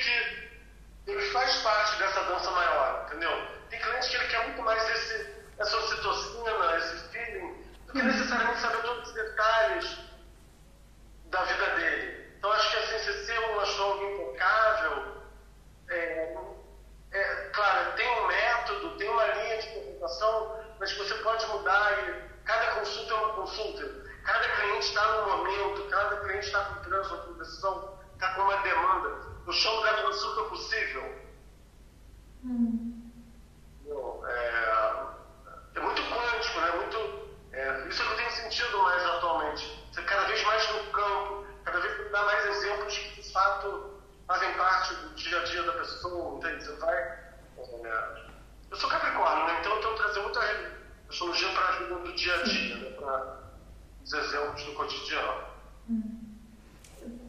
que 1.06 1.12
ele 1.12 1.22
faz 1.32 1.58
parte 1.58 2.00
dessa 2.00 2.24
dança 2.24 2.50
maior, 2.52 3.06
entendeu? 3.06 3.32
Clientes 4.04 4.10
que 4.10 4.16
ele 4.16 4.28
quer 4.28 4.48
muito 4.48 4.62
mais 4.64 4.90
esse, 4.90 5.34
essa 5.58 5.78
ocitocina, 5.78 6.78
esse 6.78 7.08
feeling, 7.10 7.64
do 7.88 7.94
que 7.94 8.02
necessariamente 8.02 8.60
saber 8.60 8.82
todos 8.82 9.08
os 9.08 9.14
detalhes 9.14 9.98
da 11.30 11.44
vida 11.44 11.76
dele. 11.76 12.34
Então 12.38 12.52
acho 12.52 12.72
que 12.72 12.78
assim, 12.78 13.00
se 13.00 13.26
ser 13.26 13.40
um 13.40 13.60
astrólogo 13.60 14.06
impecável, 14.06 15.22
é, 15.90 16.38
é, 17.12 17.50
claro, 17.54 17.94
tem 17.94 18.10
um 18.20 18.28
método, 18.28 18.98
tem 18.98 19.10
uma 19.10 19.26
linha 19.26 19.62
de 19.62 19.68
interpretação, 19.70 20.60
mas 20.80 20.92
você 20.98 21.14
pode 21.16 21.46
mudar 21.48 22.10
e 22.10 22.44
cada 22.44 22.80
consulta 22.80 23.14
é 23.14 23.18
uma 23.18 23.34
consulta. 23.34 24.04
Cada 24.24 24.50
cliente 24.50 24.88
está 24.88 25.12
num 25.12 25.38
momento, 25.38 25.90
cada 25.90 26.18
cliente 26.18 26.48
está 26.48 26.66
com 26.66 26.84
trânsito, 26.84 27.18
com 27.18 27.34
decisão, 27.34 28.00
está 28.14 28.34
com 28.36 28.42
uma 28.42 28.58
demanda. 28.58 29.34
Eu 29.46 29.54
chamo 29.54 29.82
da 29.84 30.02
consulta 30.02 30.50
possível. 30.50 31.24
Hum. 32.46 33.04
É, 34.26 35.06
é, 35.76 35.80
muito 35.80 36.02
quântico, 36.04 36.60
né? 36.62 36.72
Muito, 36.72 36.98
é, 37.52 37.88
isso 37.88 38.02
é 38.02 38.06
que 38.06 38.12
eu 38.12 38.18
tenho 38.18 38.32
sentido 38.32 38.82
mais 38.82 39.06
atualmente. 39.06 39.88
Você 39.92 40.02
cada 40.04 40.26
vez 40.28 40.44
mais 40.46 40.72
no 40.72 40.92
campo, 40.92 41.46
cada 41.66 41.80
vez 41.80 42.12
dá 42.12 42.24
mais 42.24 42.46
exemplos 42.46 42.98
que 42.98 43.22
de 43.22 43.32
fato 43.32 44.02
fazem 44.26 44.54
parte 44.54 44.96
do 44.96 45.10
dia 45.16 45.40
a 45.40 45.44
dia 45.44 45.64
da 45.64 45.74
pessoa, 45.74 46.38
entende? 46.38 46.64
Você 46.64 46.73
vai. 46.86 47.24
Eu 48.72 48.78
sou 48.78 48.90
Capricórnio, 48.90 49.46
né? 49.46 49.58
Então 49.60 49.76
eu 49.76 49.82
tenho 49.82 49.94
que 49.94 50.02
trazer 50.02 50.20
muita 50.22 50.40
astrologia 51.10 51.50
para 51.50 51.68
a 51.68 51.72
vida 51.80 51.96
do 51.96 52.14
dia 52.14 52.36
a 52.36 52.44
dia, 52.44 52.76
né? 52.78 52.90
Pra, 52.92 53.44
os 54.04 54.14
exemplos 54.14 54.64
do 54.64 54.74
cotidiano. 54.74 55.44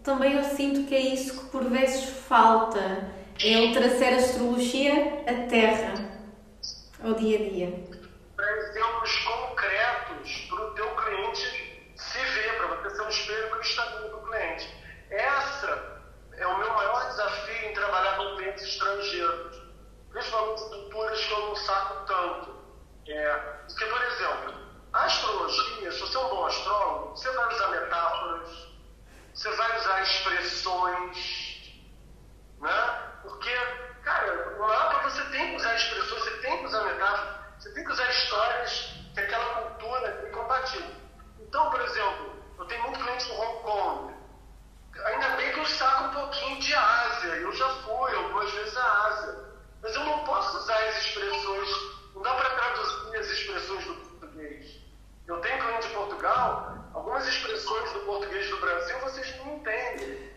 Também 0.03 0.37
eu 0.37 0.45
sinto 0.45 0.89
que 0.89 0.95
é 0.95 1.01
isso 1.01 1.39
que 1.39 1.51
por 1.51 1.65
vezes 1.65 2.05
falta, 2.27 2.81
é 3.43 3.73
trazer 3.73 4.15
a 4.15 4.17
astrologia 4.17 5.23
à 5.23 5.49
terra, 5.49 5.95
ao 7.03 7.15
dia 7.15 7.39
a 7.39 7.51
dia. 7.51 7.85
Para 8.37 8.51
exemplos 8.59 9.17
concretos 9.19 10.47
para 10.49 10.67
o 10.67 10.71
teu 10.75 10.89
cliente 10.97 11.93
se 11.97 12.19
ver, 12.19 12.57
para 12.57 12.77
você 12.77 12.97
ser 12.97 13.03
um 13.03 13.09
espelho 13.09 13.51
cristalino 13.51 14.09
para 14.09 14.19
o 14.19 14.23
cliente. 14.23 14.75
Essa 15.11 15.94
é 16.37 16.47
o 16.47 16.59
meu 16.59 16.73
maior 16.75 17.07
desafio 17.09 17.71
em 17.71 17.75
trabalhar 17.75 18.17
com 18.17 18.37
clientes 18.37 18.65
estrangeiros, 18.65 19.63
principalmente 20.11 20.63
culturas 20.63 21.25
que 21.25 21.33
eu 21.33 21.41
não 21.47 21.57
saco 21.57 22.07
tanto. 22.07 22.65
É, 23.07 23.37
porque, 23.69 23.85
por 23.87 24.03
exemplo, 24.03 24.55
a 24.93 25.05
astrologia, 25.05 25.93
se 25.93 26.01
você 26.01 26.17
é 26.17 26.21
um 26.21 26.29
bom 26.29 26.47
astrólogo, 26.47 27.17
você 27.17 27.31
vai 27.31 27.55
usar 27.55 27.69
metáforas, 27.69 28.69
você 29.35 29.51
vai 29.57 29.79
usar 29.79 30.03
expressões, 30.03 31.75
né? 32.61 33.03
Porque, 33.23 33.55
cara, 34.05 34.51
no 34.51 34.67
mapa 34.67 35.09
você 35.11 35.23
tem 35.31 35.51
que 35.51 35.57
usar 35.57 35.75
expressões, 35.75 36.23
você 36.23 36.31
tem 36.39 36.59
que 36.59 36.65
usar 36.67 36.85
metáforas, 36.85 37.35
você 37.59 37.73
tem 37.75 37.85
que 37.85 37.93
usar 37.93 38.11
histórias 38.11 38.95
que 39.13 39.21
aquela 39.21 39.63
cultura 39.63 40.09
é 40.27 40.31
compatível. 40.31 40.95
Então, 41.41 41.71
por 41.71 41.81
exemplo, 41.81 42.33
eu 42.59 42.65
tenho 42.67 42.83
muito 42.83 42.99
cliente 42.99 43.29
no 43.29 43.41
Hong 43.41 43.63
Kong. 43.63 44.14
Ainda 45.03 45.29
bem 45.37 45.53
que 45.53 45.59
eu 45.61 45.67
saco 45.67 46.05
um 46.05 46.11
pouquinho 46.11 46.61
de 46.61 46.75
Ásia. 46.75 47.37
Eu 47.37 47.53
já 47.53 47.69
fui 47.83 48.15
algumas 48.15 48.51
vezes 48.53 48.77
à 48.77 49.07
Ásia. 49.09 49.45
Mas 49.83 49.95
eu 49.95 50.05
não 50.05 50.25
posso 50.25 50.59
usar 50.59 50.79
as 50.89 50.97
expressões, 51.05 51.69
não 52.15 52.23
dá 52.23 52.35
para 52.35 52.51
traduzir 52.51 53.17
as 53.17 53.27
expressões 53.27 53.85
do 53.85 54.05
eu 55.27 55.41
tenho 55.41 55.59
cliente 55.59 55.89
de 55.89 55.95
Portugal, 55.95 56.77
algumas 56.93 57.27
expressões 57.27 57.93
do 57.93 58.01
português 58.01 58.49
do 58.51 58.59
Brasil 58.59 58.99
vocês 59.01 59.37
não 59.39 59.57
entendem. 59.57 60.33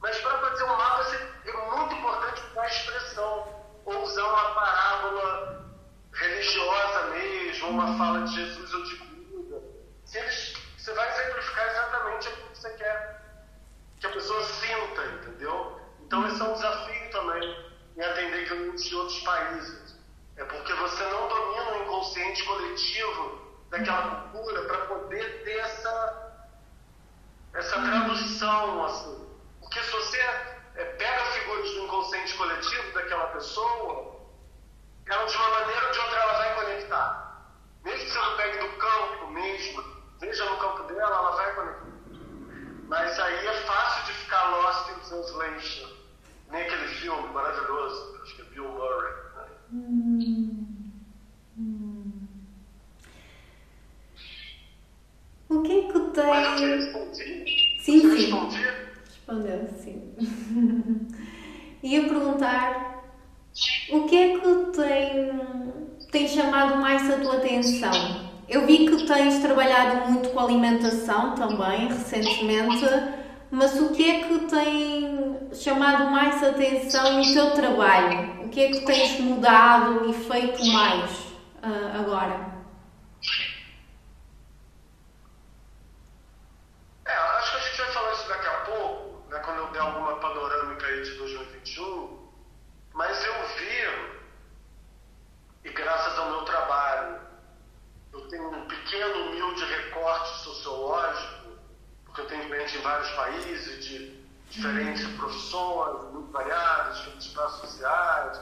Mas 0.00 0.18
para 0.20 0.38
fazer 0.38 0.64
um 0.64 0.76
mapa 0.76 1.02
é 1.44 1.52
muito 1.52 1.94
importante 1.96 2.42
usar 2.50 2.62
a 2.62 2.66
expressão, 2.66 3.64
ou 3.84 4.02
usar 4.02 4.24
uma 4.24 4.54
parábola 4.54 5.68
religiosa 6.12 7.06
mesmo, 7.06 7.70
uma 7.70 7.98
fala 7.98 8.24
de 8.24 8.34
Jesus 8.36 8.72
ou 8.72 8.84
de 8.84 8.96
Buda. 8.96 9.62
Se 10.04 10.18
eles, 10.18 10.54
você 10.78 10.92
vai 10.94 11.08
exemplificar 11.08 11.66
exatamente 11.66 12.28
o 12.28 12.32
que 12.32 12.48
você 12.56 12.70
quer 12.74 13.20
que 13.98 14.06
a 14.06 14.10
pessoa 14.10 14.42
sinta, 14.44 14.82
em 18.00 18.04
atender 18.04 18.48
clientes 18.48 18.84
de 18.84 18.94
outros 18.96 19.20
países. 19.20 19.94
É 20.36 20.44
porque 20.44 20.72
você 20.72 21.04
não 21.04 21.28
domina 21.28 21.72
o 21.72 21.82
inconsciente 21.82 22.42
coletivo 22.44 23.40
daquela 23.68 24.22
cultura 24.32 24.62
para 24.62 24.86
poder 24.86 25.44
ter 25.44 25.58
essa, 25.58 26.46
essa 27.52 27.82
tradução. 27.82 28.84
Assim. 28.86 29.28
Porque 29.60 29.82
se 29.82 29.90
você 29.90 30.18
é, 30.76 30.84
pega 30.96 31.24
figuras 31.26 31.70
do 31.72 31.84
inconsciente 31.84 32.34
coletivo 32.38 32.92
daquela 32.94 33.26
pessoa, 33.26 34.20
ela 35.06 35.24
de 35.26 35.36
uma 35.36 35.50
maneira 35.50 35.86
ou 35.86 35.92
de 35.92 35.98
outra 35.98 36.20
ela 36.20 36.32
vai 36.38 36.54
conectar. 36.54 37.42
Mesmo 37.84 38.06
que 38.06 38.12
você 38.12 38.18
não 38.18 38.36
pegue 38.38 38.58
do 38.60 38.76
campo 38.78 39.26
mesmo, 39.26 39.84
veja 40.20 40.44
no 40.46 40.56
campo 40.56 40.84
dela, 40.84 41.16
ela 41.16 41.30
vai 41.32 41.54
conectar. 41.54 41.86
Mas 42.88 43.20
aí 43.20 43.46
é 43.46 43.60
fácil 43.66 44.04
de 44.06 44.12
ficar 44.20 44.44
lost 44.48 44.90
in 44.90 45.00
translation. 45.00 45.99
Nem 46.50 46.62
aquele 46.62 46.88
filme 46.88 47.28
maravilhoso, 47.32 48.16
acho 48.22 48.36
que 48.36 48.42
é 48.42 48.44
Bill 48.46 48.68
Murray. 48.68 49.12
Né? 49.36 49.44
Hum. 49.72 50.66
Hum. 51.58 52.12
O 55.48 55.62
que 55.62 55.72
é 55.72 55.82
que 55.92 56.00
tem. 56.10 56.26
Mas 56.26 56.60
eu 56.60 56.68
respondi? 56.76 57.78
Sim, 57.80 58.00
Você 58.00 58.16
sim. 58.16 58.16
Respondi? 58.16 58.56
Respondeu, 59.04 59.68
sim. 59.78 60.02
Ia 61.82 62.02
perguntar 62.02 63.04
o 63.90 64.04
que 64.04 64.16
é 64.16 64.38
que 64.38 64.54
tem, 64.76 65.32
tem 66.10 66.28
chamado 66.28 66.76
mais 66.76 67.10
a 67.10 67.18
tua 67.18 67.36
atenção? 67.38 68.30
Eu 68.48 68.66
vi 68.66 68.86
que 68.86 69.06
tens 69.06 69.38
trabalhado 69.38 70.10
muito 70.10 70.28
com 70.30 70.40
alimentação 70.40 71.34
também, 71.36 71.88
recentemente, 71.88 72.84
mas 73.50 73.80
o 73.80 73.92
que 73.92 74.08
é 74.08 74.28
que 74.28 74.38
tem 74.46 75.50
chamado 75.52 76.04
mais 76.10 76.42
atenção 76.42 77.14
no 77.14 77.32
teu 77.32 77.50
trabalho? 77.52 78.44
O 78.44 78.48
que 78.48 78.64
é 78.64 78.68
que 78.68 78.80
tens 78.86 79.18
mudado 79.18 80.08
e 80.08 80.14
feito 80.14 80.64
mais 80.66 81.10
uh, 81.62 81.98
agora? 81.98 82.50
É, 87.06 87.12
acho 87.12 87.50
que 87.50 87.56
a 87.56 87.60
gente 87.60 87.78
vai 87.78 87.92
falar 87.92 88.12
isso 88.12 88.28
daqui 88.28 88.46
a 88.46 88.60
pouco, 88.60 89.28
né, 89.30 89.38
quando 89.40 89.58
eu 89.58 89.66
der 89.72 89.80
alguma 89.80 90.14
panorâmica 90.16 90.86
aí 90.86 91.02
de 91.02 91.10
2021, 91.18 92.30
mas 92.94 93.24
eu 93.24 93.34
vi, 93.58 94.10
e 95.64 95.72
graças 95.72 96.16
ao 96.18 96.30
meu 96.30 96.42
trabalho, 96.42 97.18
eu 98.12 98.28
tenho 98.28 98.48
um 98.48 98.68
pequeno, 98.68 99.26
humilde 99.26 99.64
recorte 99.64 100.38
sociológico, 100.38 101.39
porque 102.10 102.22
eu 102.22 102.26
tenho 102.26 102.44
clientes 102.46 102.74
em 102.74 102.82
vários 102.82 103.10
países, 103.10 103.84
de 103.84 104.20
diferentes 104.50 105.06
profissões, 105.16 106.12
muito 106.12 106.32
variadas, 106.32 106.98
diferentes 106.98 107.32
classes 107.32 107.60
sociais. 107.60 108.40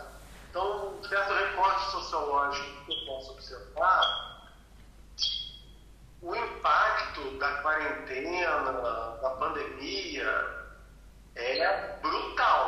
Então, 0.49 0.99
um 0.99 1.05
certo 1.05 1.35
recorte 1.35 1.91
sociológico 1.91 2.85
que 2.87 2.93
eu 2.93 3.07
posso 3.07 3.33
observar, 3.33 4.39
o 6.23 6.35
impacto 6.35 7.39
da 7.39 7.63
quarentena, 7.63 8.73
da 9.23 9.37
pandemia, 9.39 10.69
é 11.37 11.99
brutal. 12.01 12.68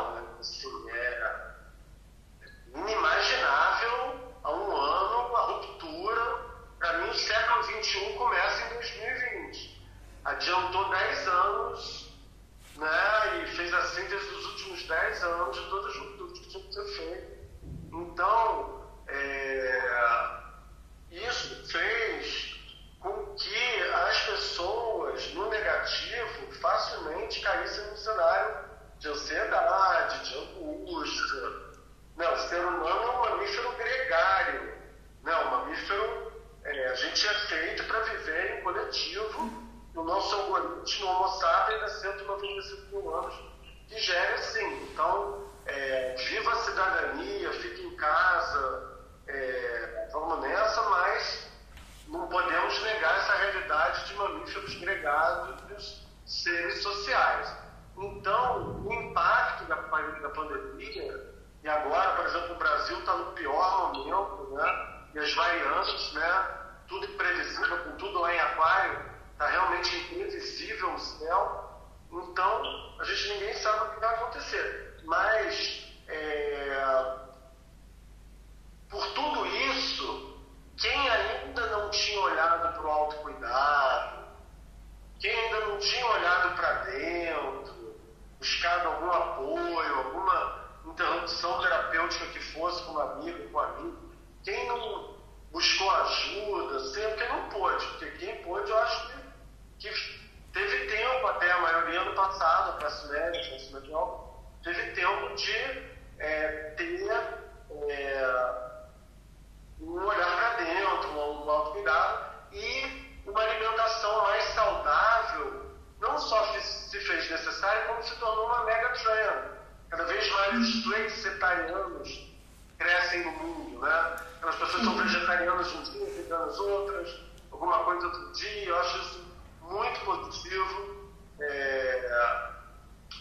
Como 117.86 118.02
se 118.02 118.16
tornou 118.16 118.46
uma 118.46 118.64
mega 118.64 118.88
trend. 118.90 119.50
Cada 119.90 120.04
vez 120.04 120.32
mais 120.32 120.58
os 120.58 120.84
flexitarianos 120.84 122.30
crescem 122.78 123.24
no 123.24 123.32
mundo, 123.32 123.80
né? 123.80 124.16
As 124.42 124.56
pessoas 124.56 124.82
são 124.84 124.96
vegetarianas 124.96 125.72
um 125.74 125.82
dia, 125.82 126.06
veganas 126.06 126.58
outras, 126.58 127.20
alguma 127.50 127.78
coisa 127.84 128.06
outro 128.06 128.32
dia. 128.32 128.68
Eu 128.68 128.78
acho 128.78 128.98
isso 128.98 129.24
muito 129.62 130.00
positivo. 130.00 131.10
É... 131.40 132.50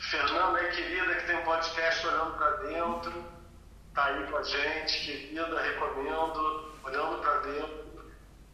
Fernanda 0.10 0.60
é 0.60 0.70
querida, 0.70 1.16
que 1.16 1.28
tem 1.28 1.38
um 1.38 1.44
podcast 1.44 2.08
Olhando 2.08 2.38
para 2.38 2.50
Dentro, 2.58 3.26
está 3.90 4.06
aí 4.06 4.24
com 4.28 4.38
a 4.38 4.44
gente, 4.44 5.06
querida, 5.06 5.62
recomendo, 5.62 6.74
Olhando 6.84 7.22
para 7.22 7.38
Dentro. 7.40 7.90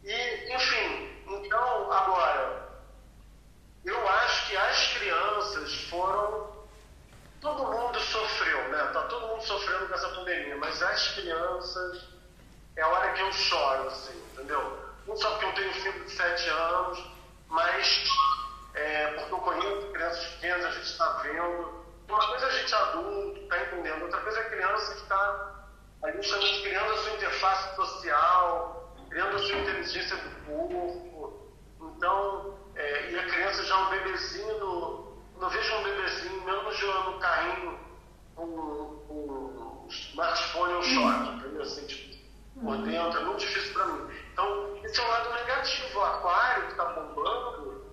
E, 0.04 0.54
enfim, 0.54 1.22
então, 1.26 1.92
agora, 1.92 2.65
eu 3.86 4.08
acho 4.08 4.48
que 4.48 4.56
as 4.56 4.98
crianças 4.98 5.74
foram 5.88 6.56
todo 7.40 7.64
mundo 7.64 8.00
sofreu, 8.00 8.68
né? 8.70 8.90
Tá 8.92 9.02
todo 9.02 9.28
mundo 9.28 9.42
sofrendo 9.42 9.86
com 9.86 9.94
essa 9.94 10.08
pandemia, 10.08 10.56
mas 10.56 10.82
as 10.82 11.08
crianças 11.14 12.08
é 12.76 12.82
a 12.82 12.88
hora 12.88 13.12
que 13.12 13.22
eu 13.22 13.32
choro, 13.32 13.88
assim, 13.88 14.18
entendeu? 14.32 14.78
Não 15.06 15.16
só 15.16 15.30
porque 15.30 15.44
eu 15.44 15.54
tenho 15.54 15.70
um 15.70 15.74
filho 15.74 16.04
de 16.04 16.10
7 16.10 16.48
anos, 16.48 17.04
mas 17.48 18.08
é, 18.74 19.06
porque 19.12 19.32
eu 19.32 19.38
conheço 19.38 19.92
crianças 19.92 20.24
pequenas, 20.34 20.64
a 20.64 20.70
gente 20.70 20.86
está 20.86 21.08
vendo. 21.22 21.86
Uma 22.08 22.26
coisa 22.28 22.46
é 22.46 22.48
a 22.48 22.52
gente 22.52 22.74
adulto, 22.74 23.40
está 23.40 23.62
entendendo, 23.62 24.02
outra 24.02 24.20
coisa 24.20 24.38
é 24.38 24.42
a 24.42 24.50
criança 24.50 24.94
que 24.94 25.02
está 25.02 25.66
ali 26.02 26.16
justamente 26.22 26.62
criando 26.62 26.92
a 26.92 26.98
sua 26.98 27.12
interface 27.12 27.76
social, 27.76 28.94
criando 29.08 29.36
a 29.36 29.38
sua 29.38 29.56
inteligência 29.56 30.16
do 30.16 30.46
corpo. 30.46 31.54
Então, 31.96 32.58
é, 32.76 33.10
e 33.10 33.18
a 33.18 33.26
criança 33.26 33.64
já 33.64 33.74
é 33.74 33.78
um 33.78 33.90
bebezinho 33.90 34.58
no, 34.60 35.06
eu 35.40 35.50
vejo 35.50 35.74
um 35.74 35.82
bebezinho, 35.82 36.44
mesmo 36.44 36.72
jogando 36.72 37.16
um 37.16 37.18
carrinho 37.18 37.78
com 38.34 38.44
um, 38.44 39.84
um 39.84 39.86
smartphone, 39.88 40.72
eu 40.72 40.82
choro, 40.82 41.24
entendeu? 41.34 41.62
Assim, 41.62 41.86
tipo, 41.86 42.16
por 42.62 42.78
dentro, 42.78 43.20
é 43.20 43.24
muito 43.24 43.40
difícil 43.40 43.72
para 43.74 43.86
mim. 43.86 44.14
Então, 44.32 44.80
esse 44.82 44.98
é 44.98 45.04
o 45.04 45.08
lado 45.08 45.32
negativo. 45.34 45.98
O 45.98 46.04
aquário 46.04 46.64
que 46.64 46.70
está 46.70 46.84
bombando 46.86 47.84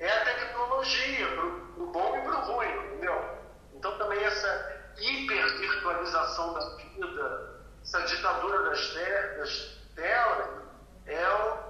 é 0.00 0.10
a 0.10 0.24
tecnologia, 0.24 1.28
para 1.28 1.44
o 1.44 1.86
bom 1.86 2.16
e 2.16 2.20
para 2.22 2.38
o 2.38 2.52
ruim, 2.52 2.86
entendeu? 2.86 3.38
Então, 3.74 3.96
também 3.98 4.22
essa 4.24 4.92
hipervirtualização 4.98 6.54
da 6.54 6.76
vida, 6.76 7.60
essa 7.82 8.00
ditadura 8.02 8.70
das, 8.70 8.80
te 8.88 9.38
das 9.38 9.78
telas 9.94 10.48
é 11.06 11.34
um, 11.34 11.67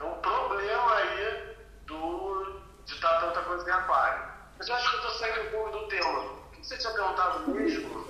é 0.00 0.04
um 0.04 0.14
problema 0.14 0.94
aí 0.94 1.56
do, 1.86 2.60
de 2.86 2.94
estar 2.94 3.20
tanta 3.20 3.40
coisa 3.42 3.68
em 3.68 3.72
aquário. 3.72 4.30
Mas 4.58 4.68
eu 4.68 4.74
acho 4.74 4.90
que 4.90 4.96
eu 4.96 5.00
estou 5.00 5.14
saindo 5.18 5.46
um 5.46 5.50
pouco 5.50 5.70
do 5.78 5.88
tema. 5.88 6.18
O 6.20 6.50
que 6.52 6.66
você 6.66 6.78
tinha 6.78 6.92
perguntado 6.92 7.50
mesmo? 7.50 8.06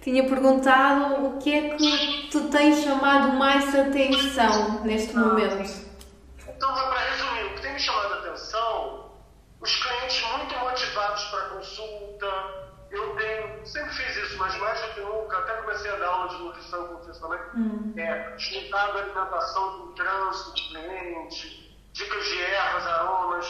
Tinha 0.00 0.28
perguntado 0.28 1.26
o 1.26 1.38
que 1.38 1.54
é 1.54 1.76
que 1.76 2.28
te 2.28 2.40
tem 2.48 2.74
chamado 2.82 3.32
mais 3.34 3.72
atenção 3.74 4.80
neste 4.82 5.16
momento. 5.16 5.62
Então, 6.48 6.74
para 6.74 6.98
resumir, 6.98 7.44
o 7.46 7.54
que 7.54 7.62
tem 7.62 7.72
me 7.72 7.78
chamado 7.78 8.14
a 8.14 8.18
atenção, 8.18 9.12
os 9.60 9.76
clientes 9.76 10.22
muito 10.36 10.58
motivados 10.58 11.24
para 11.24 11.40
consulta. 11.50 12.71
Eu 12.92 13.16
tenho, 13.16 13.66
sempre 13.66 13.90
fiz 13.94 14.16
isso, 14.16 14.36
mas 14.36 14.54
mais 14.58 14.80
do 14.82 14.88
que 14.88 15.00
nunca, 15.00 15.38
até 15.38 15.54
comecei 15.62 15.90
a 15.90 15.96
dar 15.96 16.08
aula 16.08 16.28
de 16.28 16.42
nutrição 16.42 16.88
com 16.88 16.96
vocês 16.96 17.18
também, 17.18 17.40
hum. 17.56 17.94
é, 17.96 18.34
juntado 18.36 18.98
a 18.98 19.00
alimentação 19.00 19.78
com 19.78 19.92
trânsito 19.94 20.50
do 20.50 20.68
cliente, 20.68 21.78
dicas 21.92 22.24
de 22.24 22.42
ervas, 22.42 22.86
aromas, 22.86 23.46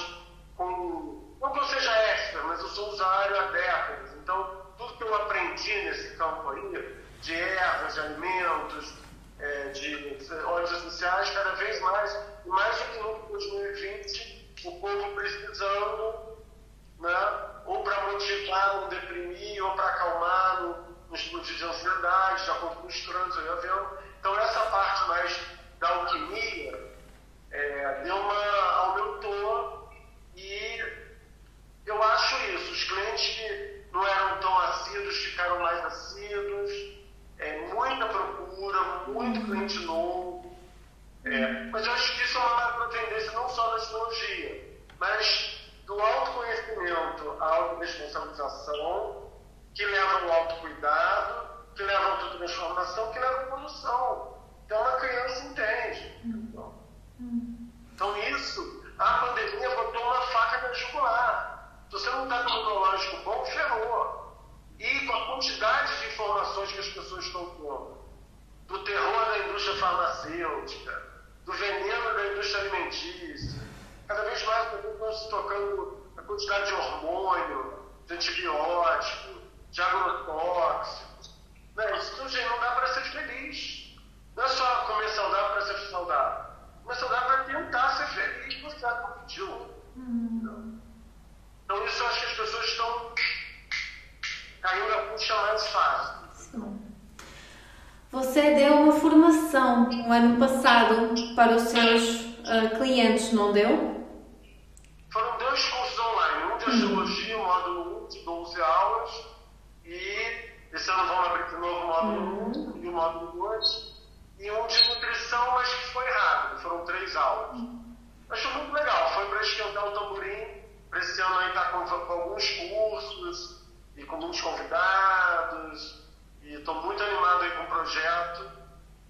Achei 118.33 118.51
muito 118.53 118.73
legal, 118.73 119.11
foi 119.14 119.27
para 119.29 119.42
esquentar 119.42 119.87
o 119.87 119.90
tamborim, 119.92 120.62
para 120.88 121.01
esse 121.01 121.21
ano 121.21 121.38
aí 121.38 121.49
estar 121.49 121.64
tá 121.64 121.71
com, 121.71 121.85
com 121.85 122.12
alguns 122.12 122.49
cursos, 122.49 123.62
e 123.97 124.05
com 124.05 124.16
muitos 124.16 124.40
convidados. 124.40 126.03
E 126.42 126.55
estou 126.55 126.75
muito 126.83 127.03
animado 127.03 127.42
aí 127.42 127.51
com 127.53 127.62
o 127.64 127.66
projeto, 127.66 128.51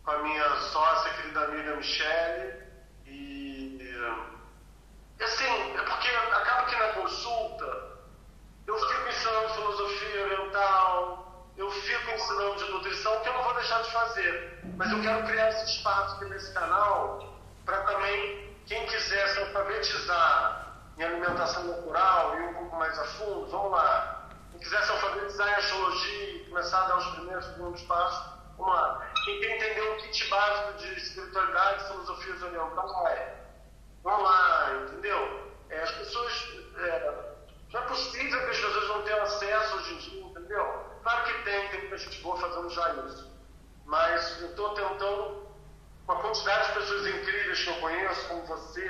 com 0.05 0.11
a 0.11 0.19
minha 0.19 0.57
sócia, 0.57 1.13
querida 1.15 1.45
amiga 1.45 1.77
Michele. 1.77 2.63
E, 3.07 3.79
e 5.19 5.23
assim, 5.23 5.77
é 5.77 5.83
porque 5.83 6.09
acaba 6.09 6.69
que 6.69 6.77
na 6.77 6.89
consulta 6.89 7.93
eu 8.67 8.79
fico 8.79 9.09
ensinando 9.09 9.55
filosofia 9.55 10.25
oriental, 10.25 11.49
eu 11.57 11.71
fico 11.71 12.11
ensinando 12.11 12.57
de 12.57 12.73
nutrição, 12.73 13.21
que 13.21 13.29
eu 13.29 13.35
não 13.35 13.45
vou 13.45 13.55
deixar 13.55 13.83
de 13.83 13.91
fazer. 13.93 14.61
Mas 14.77 14.91
eu 14.91 15.01
quero 15.01 15.27
criar 15.27 15.49
esse 15.51 15.77
espaço 15.77 16.17
aqui 16.17 16.25
nesse 16.27 16.53
canal 16.53 17.33
para 17.65 17.83
também 17.85 18.52
quem 18.67 18.87
quiser 18.87 19.29
se 19.29 19.39
alfabetizar 19.41 20.77
em 20.99 21.03
alimentação 21.05 21.65
natural 21.65 22.37
e 22.37 22.43
um 22.43 22.55
pouco 22.55 22.77
mais 22.77 22.99
a 22.99 23.05
fundo, 23.05 23.47
vamos 23.49 23.73
lá 23.73 24.23
quiser 24.63 24.83
se 24.85 24.91
alfabetizar 24.93 25.49
em 25.49 25.55
astrologia 25.55 26.31
e 26.31 26.45
começar 26.49 26.85
a 26.85 26.89
dar 26.89 26.99
os 26.99 27.07
primeiros, 27.15 27.45
segundos 27.47 27.83
passos, 27.83 28.33
vamos 28.57 28.75
lá. 28.75 29.13
Quem 29.25 29.41
quer 29.41 29.57
entender 29.57 29.81
o 29.81 29.97
kit 29.97 30.29
básico 30.29 30.79
de 30.79 30.95
espiritualidade 30.95 31.83
e 31.83 31.87
filosofias 31.89 32.43
orientais, 32.43 33.33
vamos 34.03 34.23
lá, 34.23 34.73
entendeu? 34.85 35.53
É, 35.69 35.83
as 35.83 35.91
pessoas. 35.93 36.63
É, 36.77 37.33
não 37.73 37.81
é 37.81 37.85
possível 37.87 38.39
que 38.45 38.51
as 38.51 38.59
pessoas 38.59 38.89
não 38.89 39.03
tenham 39.03 39.23
acesso 39.23 39.77
hoje 39.77 39.95
em 39.95 39.99
dia, 39.99 40.23
entendeu? 40.25 40.87
Claro 41.03 41.25
que 41.25 41.43
tem, 41.43 41.69
tem 41.69 41.81
muita 41.81 41.99
gente 41.99 42.21
boa 42.21 42.37
fazendo 42.37 42.71
já 42.71 42.95
isso. 43.07 43.33
Mas 43.87 44.41
eu 44.43 44.51
estou 44.51 44.75
tentando, 44.75 45.42
com 46.13 46.19
a 46.19 46.23
quantidade 46.23 46.69
de 46.69 46.75
pessoas 46.75 47.07
incríveis 47.07 47.65
que 47.65 47.71
eu 47.71 47.75
conheço, 47.77 48.29
como 48.29 48.47
você, 48.47 48.89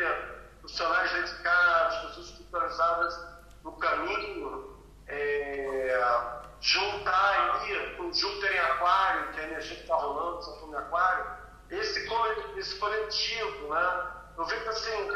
profissionais 0.61 1.13
dedicados, 1.13 1.99
pessoas 1.99 2.27
espiritualizadas 2.27 3.27
no 3.63 3.73
caminho, 3.79 4.77
é, 5.07 6.43
juntar 6.61 7.61
aí 7.61 8.13
Júpiter 8.13 8.53
em 8.53 8.59
Aquário, 8.59 9.33
que 9.33 9.41
a 9.41 9.45
energia 9.45 9.77
que 9.77 9.83
está 9.83 9.95
rolando, 9.95 10.43
Saturno 10.43 10.75
em 10.75 10.79
Aquário, 10.79 11.27
esse, 11.71 12.09
esse 12.57 12.79
coletivo, 12.79 13.69
né? 13.73 14.13
Eu 14.37 14.45
vejo 14.45 14.69
assim, 14.69 15.09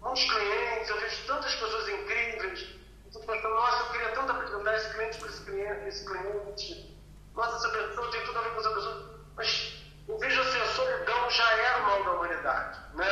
muitos 0.00 0.24
clientes, 0.30 0.88
eu 0.88 1.00
vejo 1.00 1.26
tantas 1.26 1.54
pessoas 1.54 1.88
incríveis, 1.88 2.60
eu 3.04 3.08
estou 3.08 3.22
pensando, 3.22 3.54
nossa, 3.54 3.82
eu 3.82 3.90
queria 3.90 4.08
tanto 4.12 4.32
apresentar 4.32 4.74
esse 4.76 4.94
cliente 4.94 5.18
para 5.18 5.28
esse 5.28 5.44
cliente, 5.44 5.88
esse 5.88 6.06
cliente, 6.06 6.98
nossa, 7.34 7.56
essa 7.56 7.68
pessoa 7.70 8.10
tem 8.10 8.24
tudo 8.24 8.38
a 8.38 8.42
ver 8.42 8.50
com 8.50 8.60
essa 8.60 8.74
pessoa, 8.74 9.20
mas 9.36 9.83
eu 10.08 10.18
vejo 10.18 10.40
assim, 10.40 10.60
a 10.60 10.66
solidão 10.66 11.30
já 11.30 11.52
era 11.58 11.78
o 11.78 11.82
mal 11.86 12.04
da 12.04 12.10
humanidade, 12.12 12.78
né? 12.94 13.06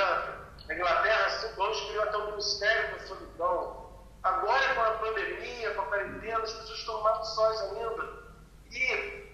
A 0.69 0.75
Inglaterra, 0.75 1.31
cinco 1.41 1.63
anos, 1.63 1.81
criou 1.83 2.03
até 2.05 2.17
um 2.19 2.31
ministério 2.31 2.89
para 2.91 3.05
a 3.05 3.07
solidão, 3.07 3.83
Agora, 4.23 4.75
com 4.75 4.81
a 4.81 4.91
pandemia, 4.99 5.75
com 5.75 5.81
a 5.81 5.87
quarentena, 5.87 6.39
as 6.39 6.53
pessoas 6.53 6.79
estão 6.79 7.03
mais 7.03 7.27
sós 7.29 7.61
ainda. 7.61 8.23
E 8.71 9.33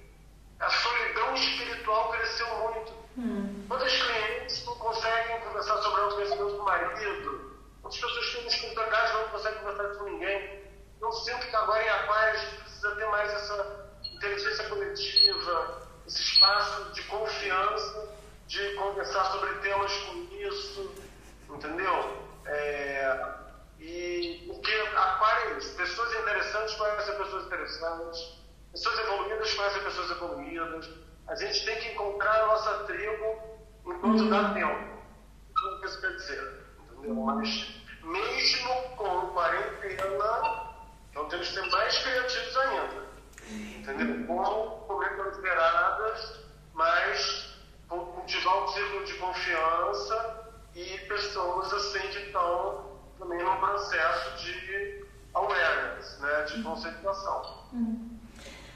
a 0.58 0.70
solidão 0.70 1.34
espiritual 1.34 2.10
cresceu 2.10 2.46
muito. 2.56 2.92
Hum. 3.18 3.66
Quantos 3.68 4.02
clientes 4.02 4.64
não 4.64 4.76
conseguem 4.76 5.40
conversar 5.40 5.76
sobre 5.78 6.00
autoconhecimento 6.00 6.56
com 6.56 6.62
o 6.62 6.64
marido? 6.64 7.58
Quantas 7.82 8.00
pessoas 8.00 8.32
têm 8.32 8.46
espiritualidade 8.46 9.12
não 9.12 9.28
conseguem 9.28 9.58
conversar 9.58 9.98
com 9.98 10.04
ninguém? 10.04 10.68
Não 11.00 11.12
sinto 11.12 11.46
que 11.46 11.56
agora 11.56 11.84
em 11.84 11.88
Aquário 11.88 12.32
a 12.32 12.36
gente 12.36 12.56
precisa 12.62 12.96
ter 12.96 13.06
mais 13.06 13.30
essa 13.30 13.90
inteligência 14.10 14.68
coletiva, 14.68 15.87
esse 16.08 16.22
espaço 16.22 16.90
de 16.92 17.02
confiança, 17.02 18.08
de 18.46 18.74
conversar 18.76 19.26
sobre 19.26 19.52
temas 19.56 19.92
como 20.04 20.24
isso, 20.40 20.90
entendeu? 21.50 22.26
É, 22.46 23.34
e 23.78 24.44
porque 24.46 24.72
aquário 24.96 25.54
é 25.54 25.58
isso. 25.58 25.76
Pessoas 25.76 26.14
interessantes 26.14 26.74
conhecem 26.76 27.14
pessoas 27.14 27.46
interessantes. 27.46 28.38
Pessoas 28.72 28.98
evoluídas 29.00 29.54
conhecem 29.54 29.82
pessoas 29.82 30.10
evoluídas. 30.10 30.90
A 31.28 31.34
gente 31.34 31.64
tem 31.66 31.78
que 31.78 31.88
encontrar 31.92 32.42
a 32.42 32.46
nossa 32.46 32.84
tribo 32.84 33.58
enquanto 33.84 34.20
uhum. 34.22 34.30
dá 34.30 34.54
tempo. 34.54 34.98
Não 35.54 35.80
que 35.80 35.86
isso 35.86 36.00
quer 36.00 36.16
dizer. 36.16 36.64
Entendeu? 36.90 37.14
Mas 37.16 37.82
mesmo 38.02 38.96
com 38.96 39.28
quarentena, 39.34 40.72
então 41.10 41.28
temos 41.28 41.48
que 41.48 41.54
ser 41.54 41.66
mais 41.70 41.98
criativos 41.98 42.56
ainda. 42.56 43.07
Entendeu? 43.50 44.26
Como 44.26 45.02
liberadas 45.36 46.08
metas, 46.08 46.40
mas 46.74 47.58
cultivar 47.88 48.64
um 48.64 48.68
círculo 48.68 49.04
de 49.04 49.14
confiança 49.14 50.48
e 50.74 50.98
pessoas 51.08 51.72
assim 51.72 52.00
que 52.08 52.18
estão 52.18 52.98
também 53.18 53.42
num 53.42 53.56
processo 53.56 54.44
de 54.44 55.04
awareness, 55.34 56.18
né, 56.20 56.42
de 56.42 56.62
conceituação. 56.62 57.68
Hum. 57.72 58.18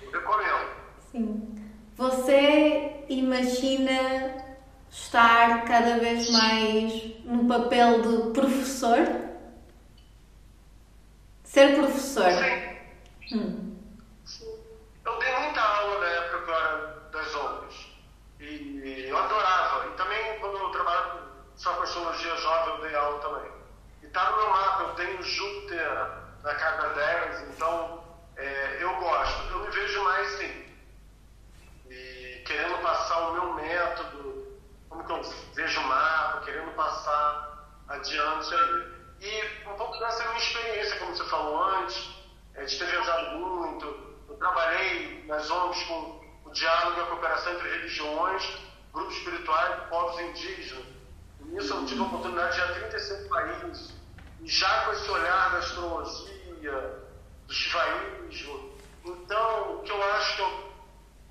Eu 0.03 0.11
recomendo. 0.11 0.70
Sim. 1.11 1.70
Você 1.97 3.05
imagina 3.09 4.45
estar 4.91 5.64
cada 5.64 5.99
vez 5.99 6.31
mais 6.31 7.25
no 7.25 7.47
papel 7.47 8.03
de 8.03 8.33
professor? 8.33 8.99
Ser 11.45 11.77
professor? 11.77 12.31
Sim. 12.33 13.37
Hum. 13.37 13.77
Sim. 14.25 14.59
Eu 15.05 15.18
dei 15.18 15.37
muita 15.39 15.61
aula 15.61 16.01
na 16.01 16.07
época 16.07 16.37
agora 16.39 17.09
das 17.12 17.35
ONGs. 17.35 17.87
E 18.41 19.07
eu 19.09 19.16
adorava. 19.16 19.89
E 19.89 19.97
também 19.97 20.41
quando 20.41 20.57
eu 20.57 20.70
trabalho 20.70 21.23
só 21.63 21.75
com 21.75 21.83
astrologia 21.85 22.37
jovem, 22.39 22.75
eu 22.75 22.81
dei 22.81 22.97
aula 22.97 23.19
também. 23.21 23.53
E 24.03 24.09
tá 24.09 24.31
no 24.31 24.37
meu 24.37 24.51
mapa, 24.51 24.83
eu 24.83 24.95
tenho 24.95 25.23
Júpiter 25.23 26.09
na 26.43 26.55
casa 26.57 26.89
10, 26.89 27.51
então 27.51 28.05
é, 28.37 28.79
eu 28.81 28.93
gosto. 28.97 29.49
Eu 29.49 29.61
me 29.61 29.71
vejo 29.71 30.03
mais 30.03 30.29
sim. 30.39 30.67
E 31.89 32.43
querendo 32.45 32.83
passar 32.83 33.29
o 33.29 33.33
meu 33.35 33.55
método, 33.55 34.59
como 34.89 35.05
que 35.05 35.13
eu 35.13 35.23
vejo 35.55 35.81
o 35.81 35.87
mapa, 35.87 36.41
querendo 36.45 36.73
passar 36.73 37.69
adiante 37.89 38.53
aí. 38.53 38.93
E 39.21 39.69
um 39.69 39.77
pouco 39.77 39.97
dessa 40.01 40.25
minha 40.25 40.39
experiência, 40.39 40.99
como 40.99 41.15
você 41.15 41.25
falou 41.27 41.63
antes, 41.63 42.11
é, 42.57 42.65
de 42.65 42.77
ter 42.77 42.87
viajado 42.87 43.39
muito. 43.39 43.87
Eu 44.29 44.35
trabalhei 44.37 45.25
nas 45.29 45.49
ONGs 45.49 45.85
com 45.85 46.25
o 46.45 46.51
diálogo 46.51 46.99
e 46.99 47.03
a 47.03 47.07
cooperação 47.07 47.53
entre 47.53 47.71
religiões, 47.71 48.59
grupos 48.93 49.17
espirituais, 49.17 49.89
povos 49.89 50.21
indígenas. 50.23 51.01
Nisso 51.47 51.74
eu 51.74 51.86
tive 51.86 52.01
a 52.01 52.05
oportunidade 52.05 52.55
de 52.55 52.61
ir 52.61 52.64
a 52.64 52.74
35 52.74 53.28
países, 53.28 53.95
e 54.40 54.49
já 54.49 54.84
com 54.84 54.93
esse 54.93 55.11
olhar 55.11 55.53
da 55.53 55.59
astrologia, 55.59 57.03
do 57.47 57.53
shivaísmo. 57.53 58.72
Então, 59.05 59.78
o 59.78 59.82
que 59.82 59.90
eu 59.90 60.03
acho 60.14 60.36
que 60.36 60.43
eu, 60.43 60.72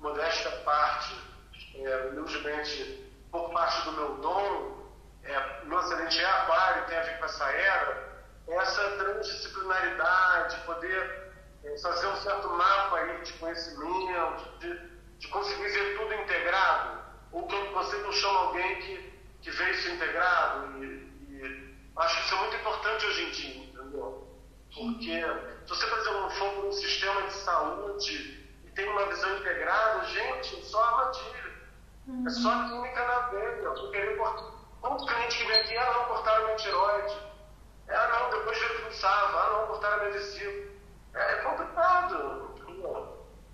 modesta 0.00 0.50
parte, 0.64 1.14
é, 1.76 2.12
por 3.30 3.50
parte 3.50 3.84
do 3.86 3.92
meu 3.92 4.14
dom, 4.18 4.90
é, 5.24 5.64
meu 5.64 5.78
ascendente 5.78 6.20
é 6.20 6.26
aquário, 6.26 6.86
tem 6.86 6.98
a 6.98 7.02
ver 7.02 7.18
com 7.18 7.24
essa 7.24 7.50
era, 7.50 8.24
é 8.48 8.54
essa 8.56 8.90
transdisciplinaridade, 8.96 10.56
poder 10.66 11.32
é, 11.64 11.78
fazer 11.78 12.06
um 12.08 12.16
certo 12.16 12.48
mapa 12.50 12.98
aí 12.98 13.22
de 13.22 13.32
conhecimento, 13.34 14.58
de, 14.58 14.90
de 15.18 15.28
conseguir 15.28 15.68
ver 15.68 15.98
tudo 15.98 16.14
integrado, 16.14 17.00
ou 17.30 17.46
que 17.46 17.56
você 17.56 17.96
não 17.98 18.12
chama 18.12 18.38
alguém 18.40 18.80
que, 18.80 19.11
que 19.42 19.50
vê 19.50 19.70
isso 19.72 19.88
integrado. 19.90 20.82
E, 20.82 20.86
e 21.28 21.76
acho 21.96 22.16
que 22.16 22.24
isso 22.24 22.34
é 22.34 22.38
muito 22.38 22.56
importante 22.56 23.06
hoje 23.06 23.22
em 23.22 23.30
dia, 23.30 23.64
entendeu? 23.64 24.28
Porque 24.74 25.20
se 25.66 25.68
você, 25.68 25.86
por 25.86 25.98
exemplo, 25.98 26.30
for 26.30 26.50
para 26.52 26.64
um 26.66 26.72
sistema 26.72 27.22
de 27.22 27.32
saúde 27.34 28.48
e 28.64 28.70
tem 28.70 28.88
uma 28.88 29.06
visão 29.06 29.36
integrada, 29.36 30.04
gente, 30.06 30.64
só 30.64 30.82
armadilha. 30.82 31.52
É 32.26 32.30
só 32.30 32.68
química 32.68 33.06
na 33.06 33.18
veia. 33.28 33.70
Queria 33.90 34.16
cortar. 34.16 34.50
Quanto 34.80 35.06
cliente 35.06 35.38
que 35.38 35.44
vem 35.44 35.60
aqui, 35.60 35.76
ah 35.76 35.92
não, 35.92 36.04
cortaram 36.06 36.44
minha 36.46 36.56
tiroide. 36.56 37.16
É, 37.86 37.94
ah 37.94 38.08
não, 38.08 38.38
depois 38.38 38.58
veio 38.58 38.84
pensava, 38.86 39.38
ah 39.38 39.50
não, 39.50 39.66
cortaram 39.68 39.98
minha 40.00 40.12
vesícula. 40.12 40.72
É, 41.14 41.32
é 41.32 41.36
complicado. 41.42 42.52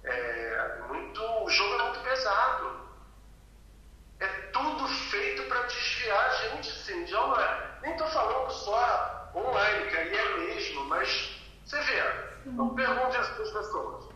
É, 0.04 0.78
muito, 0.88 1.22
o 1.22 1.50
jogo 1.50 1.74
é 1.74 1.82
muito 1.82 2.00
pesado. 2.00 2.77
É 4.20 4.26
tudo 4.52 4.88
feito 4.88 5.42
para 5.44 5.62
desviar 5.62 6.24
a 6.24 6.30
gente, 6.30 6.70
sim. 6.84 7.06
Já 7.06 7.20
não 7.20 7.40
é. 7.40 7.78
Nem 7.82 7.92
estou 7.92 8.08
falando 8.08 8.50
só 8.50 9.30
online, 9.34 9.90
que 9.90 9.96
aí 9.96 10.16
é 10.16 10.36
mesmo, 10.38 10.84
mas 10.86 11.38
você 11.64 11.80
vê, 11.82 12.00
eu 12.46 12.68
pergunto 12.70 13.16
às 13.16 13.28
pessoas. 13.28 14.08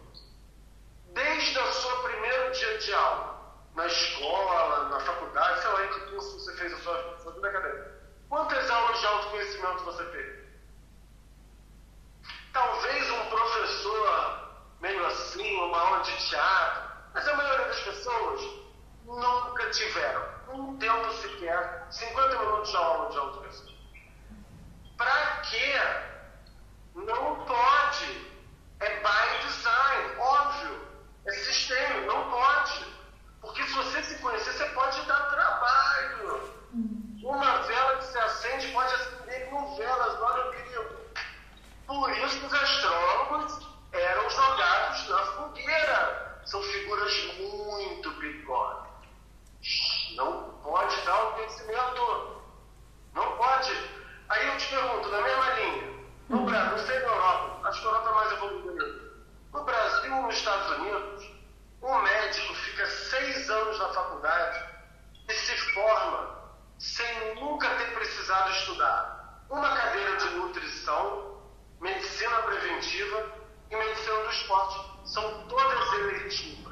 Desde 1.13 1.59
o 1.59 1.73
seu 1.73 1.97
primeiro 2.03 2.53
dia 2.53 2.79
de 2.79 2.95
aula, 2.95 3.33
na 3.75 3.87
escola, 3.87 4.89
na 4.89 5.01
faculdade, 5.01 5.61
sei 5.61 5.71
lá 5.71 5.85
em 5.85 5.89
que 5.89 6.01
curso 6.11 6.41
você 6.41 6.57
fez 6.57 6.73
a 6.73 6.79
sua, 6.79 7.19
sua 7.23 7.33
vida 7.33 7.49
acadêmica. 7.49 7.93
Quantas 8.29 8.71
aulas 8.71 8.99
de 8.99 9.07
autoconhecimento 9.07 9.85
você 9.85 10.05
teve? 10.05 10.43
Talvez 12.53 13.11
um 13.11 13.31
professor 13.31 14.43
meio 14.81 15.07
assim, 15.07 15.57
uma 15.61 15.79
aula 15.79 16.03
de 16.03 16.29
teatro, 16.29 16.83
mas 17.15 17.29
a 17.29 17.37
maioria 17.37 17.67
das 17.67 17.81
pessoas 17.81 18.62
nunca 19.21 19.71
tiveram 19.71 20.25
um 20.53 20.77
tempo 20.79 21.13
sequer, 21.15 21.87
50 21.91 22.39
minutos 22.39 22.71
de 22.71 22.77
aula 22.77 23.11
de 23.11 23.19
autoconhecimento. 23.19 23.83
Para 24.97 25.37
quê? 25.43 25.75
Não 26.95 27.45
pode. 27.45 28.33
É 28.81 29.01
by 29.01 29.47
design, 29.47 30.19
óbvio. 30.19 30.81
É 31.27 31.33
sistema, 31.33 32.01
não 32.07 32.31
pode. 32.31 32.85
Porque 33.41 33.63
se 33.65 33.73
você 33.73 34.03
se 34.03 34.19
conhecer, 34.19 34.53
você 34.53 34.65
pode 34.71 35.01
dar 35.07 35.31
trabalho. 35.31 36.63
Uma 37.23 37.63
vela 37.63 37.97
que 37.99 38.05
se 38.05 38.19
acende 38.19 38.73
pode 38.73 38.93
acender 38.95 39.49
com 39.51 39.77
velas, 39.77 40.21
olha 40.21 40.49
o 40.49 40.51
perigo. 40.51 40.97
Por 41.87 42.11
isso 42.11 42.47
os 42.47 42.53
astrólogos 42.53 43.69
eram 43.93 44.31
jogados 44.31 45.09
na 45.09 45.19
fogueira. 45.27 46.41
São 46.45 46.63
figuras 46.63 47.35
muito 47.39 48.11
perigosas. 48.19 48.92
Não 50.15 50.51
pode 50.63 51.01
dar 51.03 51.25
o 51.25 51.33
conhecimento. 51.33 52.43
Não 53.15 53.37
pode. 53.37 53.73
Aí 54.29 54.49
eu 54.49 54.57
te 54.57 54.69
pergunto, 54.69 55.09
na 55.09 55.21
mesma 55.21 55.51
linha, 55.55 55.93
no 56.29 56.45
Brasil, 56.45 56.71
não 56.71 56.87
sei 56.87 56.99
na 57.01 57.07
Europa, 57.07 57.69
acho 57.69 57.81
que 57.81 57.87
a 57.87 57.91
Europa 57.91 58.09
é 58.09 58.15
mais 58.15 58.33
evoluída. 58.33 59.13
No 59.53 59.65
Brasil 59.65 60.17
ou 60.17 60.23
nos 60.23 60.35
Estados 60.35 60.79
Unidos, 60.79 61.31
um 61.83 61.99
médico 61.99 62.55
fica 62.55 62.87
seis 62.87 63.51
anos 63.51 63.79
na 63.79 63.89
faculdade 63.89 64.65
e 65.29 65.33
se 65.35 65.57
forma 65.75 66.43
sem 66.79 67.35
nunca 67.35 67.69
ter 67.77 67.93
precisado 67.93 68.51
estudar 68.51 69.45
uma 69.51 69.77
cadeira 69.77 70.17
de 70.17 70.31
nutrição, 70.37 71.43
medicina 71.81 72.37
preventiva 72.43 73.33
e 73.71 73.77
medicina 73.77 74.17
do 74.23 74.31
esporte. 74.31 74.93
São 75.05 75.47
todas 75.49 75.93
eletivas. 75.93 76.72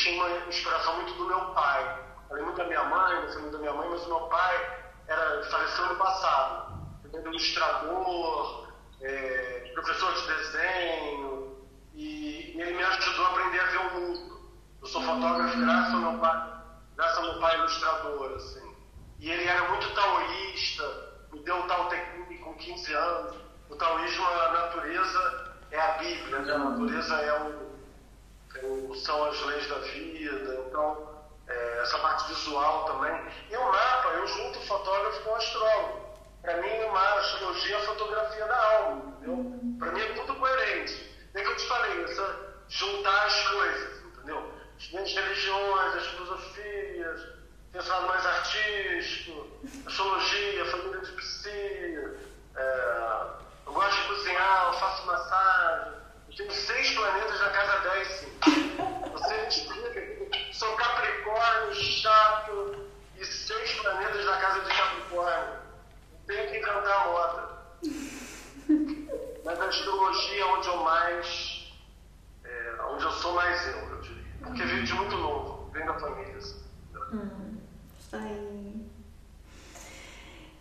tinha 0.00 0.14
uma 0.14 0.48
inspiração 0.48 0.96
muito 0.96 1.12
do 1.14 1.26
meu 1.26 1.40
pai. 1.52 1.98
Falei 2.28 2.44
muito 2.44 2.56
da 2.56 2.64
minha 2.64 2.84
mãe, 2.84 3.22
não 3.22 3.28
sei 3.28 3.40
muito 3.40 3.52
da 3.52 3.58
minha 3.58 3.72
mãe, 3.72 3.88
mas 3.90 4.04
o 4.06 4.08
meu 4.08 4.20
pai 4.28 4.80
era, 5.06 5.44
faleceu 5.50 5.86
no 5.86 5.96
passado. 5.96 6.80
era 7.12 7.28
Ilustrador, 7.28 8.68
é, 9.02 9.70
professor 9.74 10.12
de 10.14 10.26
desenho, 10.26 11.66
e, 11.94 12.56
e, 12.56 12.60
ele 12.60 12.76
me 12.76 12.82
ajudou 12.82 13.26
a 13.26 13.30
aprender 13.30 13.60
a 13.60 13.66
ver 13.66 13.78
o 13.78 14.00
mundo. 14.00 14.40
Eu 14.80 14.86
sou 14.86 15.02
fotógrafo 15.02 15.56
hum. 15.56 15.64
graças 15.64 15.94
ao 15.94 16.00
meu 16.00 16.18
pai, 16.20 16.62
graças 16.96 17.18
ao 17.18 17.24
meu 17.24 17.40
pai 17.40 17.58
ilustrador, 17.58 18.32
assim. 18.36 18.76
E 19.18 19.30
ele 19.30 19.44
era 19.44 19.68
muito 19.68 19.94
taoísta, 19.94 21.24
me 21.32 21.40
deu 21.40 21.56
um 21.56 21.66
tal 21.66 21.88
técnico 21.88 22.44
com 22.44 22.54
15 22.54 22.94
anos. 22.94 23.36
O 23.68 23.76
taoísmo, 23.76 24.24
é 24.24 24.46
a 24.46 24.52
natureza 24.52 25.50
é 25.70 25.80
a 25.80 25.92
Bíblia, 25.98 26.38
né? 26.40 26.52
a 26.52 26.58
natureza 26.58 27.14
é 27.16 27.42
o 27.42 27.69
são 29.04 29.24
as 29.24 29.40
leis 29.42 29.68
da 29.68 29.78
vida, 29.78 30.64
então 30.68 31.20
é, 31.48 31.78
essa 31.82 31.98
parte 31.98 32.28
visual 32.28 32.84
também. 32.84 33.20
E 33.50 33.56
o 33.56 33.64
mapa, 33.64 34.08
eu 34.08 34.26
junto 34.26 34.60
fotógrafo 34.66 35.22
com 35.22 35.34
astrólogo. 35.34 36.10
Para 36.42 36.56
mim, 36.62 36.84
o 36.84 36.92
mapa, 36.92 37.16
a 37.16 37.20
astrologia 37.20 37.76
é 37.76 37.78
a 37.78 37.86
fotografia 37.86 38.46
da 38.46 38.76
alma, 38.76 39.14
entendeu? 39.16 39.78
Para 39.78 39.92
mim 39.92 40.00
é 40.00 40.12
tudo 40.14 40.34
coerente. 40.36 41.10
É 41.34 41.42
que 41.42 41.48
eu 41.48 41.56
te 41.56 41.68
falei, 41.68 42.04
essa, 42.04 42.54
juntar 42.68 43.26
as 43.26 43.48
coisas, 43.48 44.04
entendeu? 44.04 44.52
As 44.76 44.90
minhas 44.90 45.12
religiões, 45.12 45.94
as 45.94 46.06
filosofias, 46.06 47.40
pensar 47.72 48.00
mais 48.02 48.24
artístico, 48.26 49.46
astrologia, 49.86 50.64
família 50.66 51.00
de 51.00 51.12
psia, 51.12 52.20
é, 52.56 53.26
eu 53.66 53.72
gosto 53.72 54.02
de 54.02 54.08
cozinhar, 54.08 54.66
eu 54.66 54.72
faço 54.74 55.06
massagem. 55.06 55.99
Tem 56.36 56.50
seis 56.50 56.90
planetas 56.92 57.40
na 57.40 57.50
casa 57.50 57.78
10, 57.90 58.08
sim. 58.08 58.38
Você 59.12 59.36
me 59.36 59.48
explica. 59.48 60.52
Sou 60.52 60.76
Capricórnio, 60.76 61.74
chato, 61.74 62.86
e 63.16 63.24
seis 63.24 63.72
planetas 63.80 64.24
na 64.24 64.36
casa 64.36 64.60
de 64.60 64.70
Capricórnio. 64.70 65.60
Tenho 66.26 66.50
que 66.50 66.58
encantar 66.58 66.92
a 66.92 67.08
moda. 67.08 67.48
Mas 69.44 69.60
a 69.60 69.64
astrologia 69.66 70.42
é 70.42 70.44
onde 70.46 70.68
eu 70.68 70.76
mais. 70.78 71.72
É, 72.44 72.76
onde 72.88 73.04
eu 73.04 73.10
sou 73.12 73.32
mais 73.34 73.66
eu, 73.68 73.78
eu 73.78 74.00
diria. 74.00 74.24
Porque 74.42 74.62
vive 74.62 74.84
de 74.84 74.94
muito 74.94 75.16
novo, 75.16 75.70
vem 75.72 75.84
da 75.84 75.98
família. 75.98 76.36
Assim. 76.36 76.62
Uhum. 77.12 77.60
Está 77.98 78.18
aí. 78.18 78.49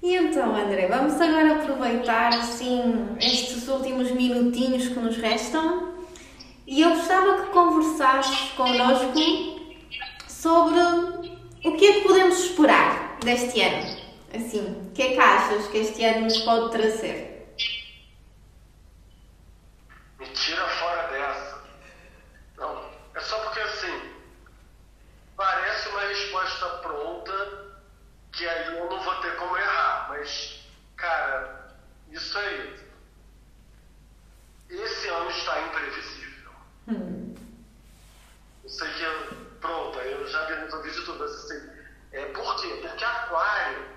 E 0.10 0.16
então, 0.16 0.56
André, 0.56 0.88
vamos 0.88 1.22
agora 1.22 1.58
aproveitar 1.58 2.30
assim 2.30 3.16
estes 3.22 3.68
últimos 3.68 4.10
minutinhos 4.10 4.88
que 4.88 5.00
nos 5.00 5.16
restam 5.18 5.94
e 6.66 6.82
eu 6.82 6.96
gostava 6.96 7.44
que 7.44 7.52
conversasses 7.52 8.50
connosco 8.54 9.14
sobre 10.28 10.80
o 11.64 11.78
que 11.78 11.86
é 11.86 11.94
que 11.94 12.02
podemos 12.08 12.40
esperar 12.40 13.20
deste 13.20 13.62
ano. 13.62 14.00
Assim, 14.34 14.82
o 14.90 14.92
que 14.96 15.04
é 15.04 15.14
que 15.14 15.20
achas 15.20 15.68
que 15.68 15.78
este 15.78 16.04
ano 16.04 16.22
nos 16.22 16.40
pode 16.40 16.72
trazer? 16.72 17.54
Me 20.18 20.26
tira 20.26 20.68
fora 20.70 21.08
dessa. 21.10 21.62
Não, 22.58 22.84
é 23.14 23.20
só 23.20 23.38
porque 23.42 23.60
assim, 23.60 24.02
parece 25.38 25.88
uma 25.90 26.02
resposta 26.02 26.66
pronta 26.80 27.69
que 28.40 28.48
aí 28.48 28.68
eu 28.68 28.90
não 28.90 29.00
vou 29.02 29.16
ter 29.16 29.36
como 29.36 29.58
errar. 29.58 30.08
Mas, 30.10 30.64
cara, 30.96 31.76
isso 32.10 32.38
aí. 32.40 32.90
Esse 34.70 35.08
ano 35.10 35.30
está 35.30 35.62
imprevisível. 35.62 36.52
Hum. 36.88 37.36
Eu 38.64 38.70
sei 38.70 38.88
que, 38.94 39.04
eu, 39.04 39.36
pronto, 39.60 40.00
eu 40.00 40.28
já 40.28 40.46
vi 40.46 40.72
no 40.72 40.82
vídeo 40.82 41.06
tudo, 41.06 41.20
mas 41.20 41.32
assim, 41.32 41.70
é, 42.14 42.26
por 42.28 42.56
quê? 42.62 42.80
Porque 42.82 43.04
Aquário, 43.04 43.90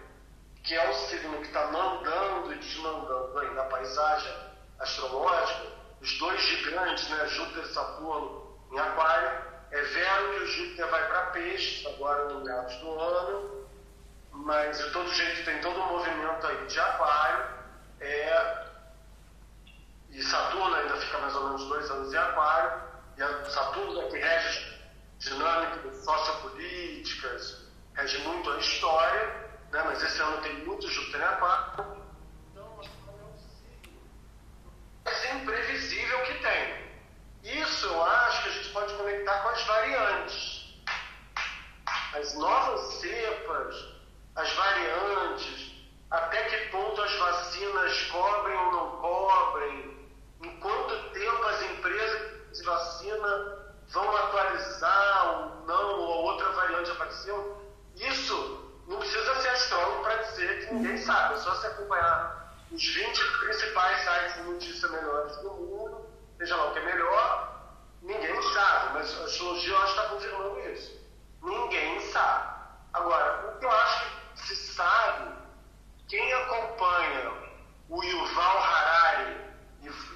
que 0.65 0.75
é 0.75 0.91
o 0.91 0.95
signo 0.95 1.37
que 1.39 1.47
está 1.47 1.67
mandando 1.69 2.53
e 2.53 2.59
desmandando 2.59 3.39
aí 3.39 3.55
na 3.55 3.65
paisagem 3.65 4.35
astrológica, 4.81 5.69
os 6.01 6.19
dois 6.19 6.41
gigantes, 6.41 7.09
né, 7.11 7.29
Júpiter 7.29 7.65
e 7.65 7.75
Saturno, 7.75 8.59
em 8.73 8.79
Aquário, 8.79 9.43
é 9.71 9.83
velho 9.83 10.33
que 10.33 10.43
o 10.43 10.47
Júpiter 10.47 10.89
vai 10.89 11.07
para 11.07 11.27
Peixes, 11.27 11.87
agora 11.87 12.33
no 12.33 12.43
meados 12.43 12.75
do 12.77 12.99
ano, 12.99 13.62
mas 14.43 14.79
de 14.79 14.91
todo 14.91 15.13
jeito 15.13 15.45
tem 15.45 15.61
todo 15.61 15.81
um 15.81 15.87
movimento 15.87 16.47
aí 16.47 16.67
de 16.67 16.81
aquário 16.81 17.47
é, 18.01 18.67
e 20.11 20.23
Saturno 20.23 20.75
ainda 20.75 20.97
fica 20.97 21.19
mais 21.19 21.35
ou 21.35 21.45
menos 21.45 21.69
dois 21.69 21.91
anos 21.91 22.13
em 22.13 22.17
aquário 22.17 22.83
e 23.17 23.23
a 23.23 23.45
Saturno 23.47 24.03
é 24.03 24.09
que 24.09 24.19
rege 24.19 24.83
dinâmicas 25.19 26.05
sociopolíticas 26.05 27.67
rege 27.95 28.19
muito 28.19 28.51
a 28.51 28.59
história 28.59 29.43
né, 29.73 29.83
mas 29.85 30.03
esse 30.03 30.21
ano 30.21 30.43
tem 30.43 30.53
muito 30.67 30.87
Júpiter 30.89 31.21
em 31.21 31.25
aquário. 31.25 31.97
Então 32.51 32.63
é 32.63 32.69
um 32.69 33.31
mais 35.05 35.35
imprevisível 35.35 36.23
que 36.25 36.35
tem. 36.35 36.93
Isso 37.63 37.87
eu 37.87 38.05
acho 38.05 38.43
que 38.43 38.49
a 38.51 38.53
gente 38.53 38.69
pode 38.69 38.95
conectar 38.95 39.39
com 39.41 39.49
as 39.49 39.63
variantes. 39.65 40.83
As 42.15 42.35
novas 42.35 43.01
cepas 43.01 43.92
as 44.37 44.53
variantes, 44.55 45.73
até 46.11 46.43
que 46.45 46.69
ponto 46.71 47.01
as 47.01 47.19
vacinas 47.19 48.03
cobrem 48.11 48.57
ou 48.57 48.73
não 48.73 48.91
cobrem, 48.99 50.09
em 50.43 50.61
quanto 50.61 51.11
tempo 51.11 51.45
as 51.45 51.63
empresas 51.63 52.33
de 52.53 52.63
vacina 52.65 53.75
vão 53.89 54.17
atualizar 54.17 55.29
ou 55.29 55.67
não, 55.67 56.01
ou 56.01 56.13
a 56.13 56.33
outra 56.33 56.51
variante 56.53 56.91
apareceu. 56.91 57.63
Isso 57.97 58.73
não 58.89 58.99
precisa 58.99 59.35
ser 59.37 59.49
astrólogo 59.49 60.03
para 60.03 60.17
dizer 60.17 60.67
que 60.67 60.75
ninguém 60.75 60.99
sabe, 60.99 61.35
é 61.35 61.39
só 61.39 61.55
se 61.57 61.67
acompanhar 61.67 62.55
os 62.71 62.83
20 62.83 63.39
principais 63.41 64.01
sites 64.03 64.35
de 64.35 64.43
notícia 64.51 64.89
melhores 64.89 65.37
do 65.39 65.51
mundo, 65.51 66.07
seja 66.39 66.57
lá 66.57 66.71
o 66.71 66.73
que 66.73 66.79
é 66.79 66.85
melhor, 66.85 67.53
ninguém 68.01 68.43
sabe, 68.55 68.95
mas 68.95 69.21
a 69.21 69.25
astrologia 69.25 69.73
eu 69.73 69.79
acho 69.79 69.95
que 69.95 70.01
está 70.01 70.15
confirmando 70.15 70.61
isso. 70.71 71.03
Ninguém 71.43 72.01
sabe. 72.13 72.53
Agora, 72.95 73.55
o 73.55 73.59
que 73.59 73.65
eu 73.65 73.71
acho 73.71 74.05
que 74.05 74.22
se 74.43 74.57
sabe, 74.75 75.35
quem 76.09 76.33
acompanha 76.33 77.33
o 77.89 78.03
Yuval 78.03 78.59
Harari, 78.59 79.37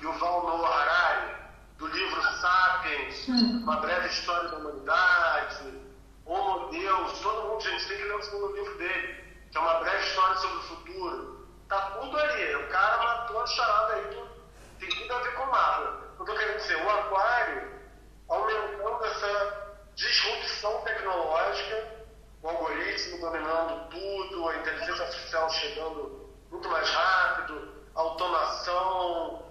Yuval 0.03 0.47
Noah 0.47 0.69
Harari, 0.69 1.37
do 1.79 1.87
livro 1.87 2.23
Sapiens. 2.41 3.29
Uma 3.29 3.77
Breve 3.77 4.09
História 4.09 4.49
da 4.49 4.57
Humanidade, 4.57 5.75
Homo 6.25 6.71
Deus, 6.71 7.21
todo 7.21 7.49
mundo, 7.49 7.61
gente, 7.63 7.87
tem 7.87 7.97
que 7.99 8.05
ler 8.05 8.17
o 8.17 8.23
segundo 8.23 8.55
livro 8.57 8.79
dele, 8.79 9.25
que 9.51 9.59
é 9.59 9.61
Uma 9.61 9.75
Breve 9.75 10.07
História 10.07 10.37
sobre 10.37 10.57
o 10.57 10.63
Futuro. 10.63 11.47
Tá 11.69 11.81
tudo 12.01 12.19
ali. 12.19 12.55
O 12.57 12.69
cara 12.69 12.97
matou 12.99 13.41
a 13.41 13.47
charada 13.47 13.95
aí, 13.95 14.29
tem 14.79 14.89
tudo 14.89 15.15
a 15.15 15.19
ver 15.19 15.35
com 15.35 15.43
o 15.43 15.51
mapa. 15.51 16.01
Eu 16.19 16.25
tô 16.25 16.35
querendo 16.35 16.57
dizer, 16.57 16.77
o 16.83 16.91
aquário 16.91 17.77
aumentando 18.29 19.05
essa 19.05 19.77
disrupção 19.95 20.81
tecnológica, 20.83 21.96
o 22.47 22.51
algoritmo 22.51 23.19
dominando 23.19 23.91
tudo, 23.91 24.49
a 24.49 24.57
inteligência 24.57 25.05
artificial 25.05 25.51
chegando 25.51 26.31
muito 26.49 26.69
mais 26.69 26.89
rápido, 26.89 27.69
automação, 27.93 29.43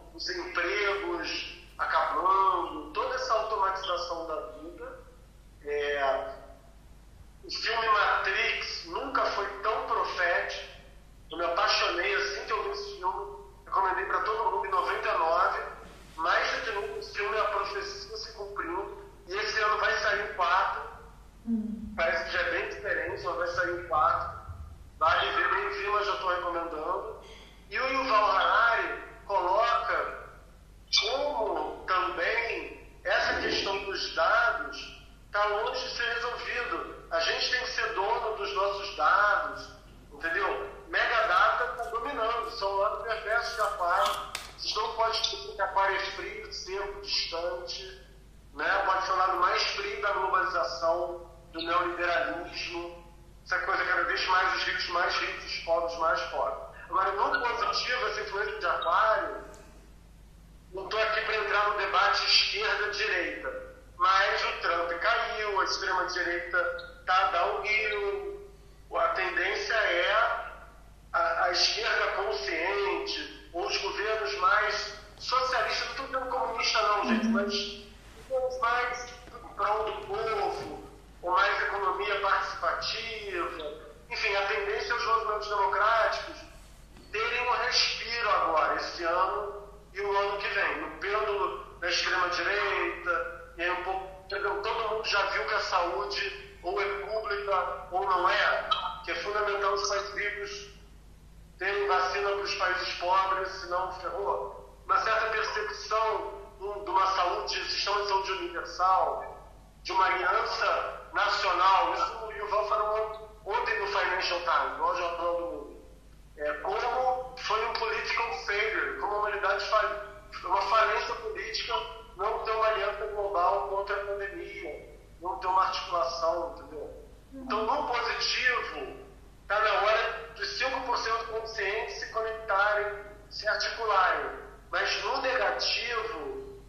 faliu, 119.86 120.50
uma 120.50 120.62
falência 120.62 121.16
política 121.16 121.74
não 122.18 122.40
ter 122.40 122.52
uma 122.52 122.68
aliança 122.68 123.06
global 123.08 123.68
contra 123.70 123.96
a 123.96 124.06
pandemia, 124.06 124.98
não 125.22 125.38
ter 125.40 125.48
uma 125.48 125.64
articulação, 125.64 126.56
entendeu? 126.58 127.04
Então, 127.34 127.64
no 127.64 127.88
positivo, 127.88 128.98
está 129.42 129.60
na 129.60 129.74
hora 129.82 130.32
dos 130.36 130.60
5% 130.60 131.26
conscientes 131.28 132.00
se 132.00 132.12
conectarem, 132.14 133.06
se 133.30 133.48
articularem. 133.48 134.32
Mas 134.72 135.04
no 135.04 135.22
negativo, 135.22 136.62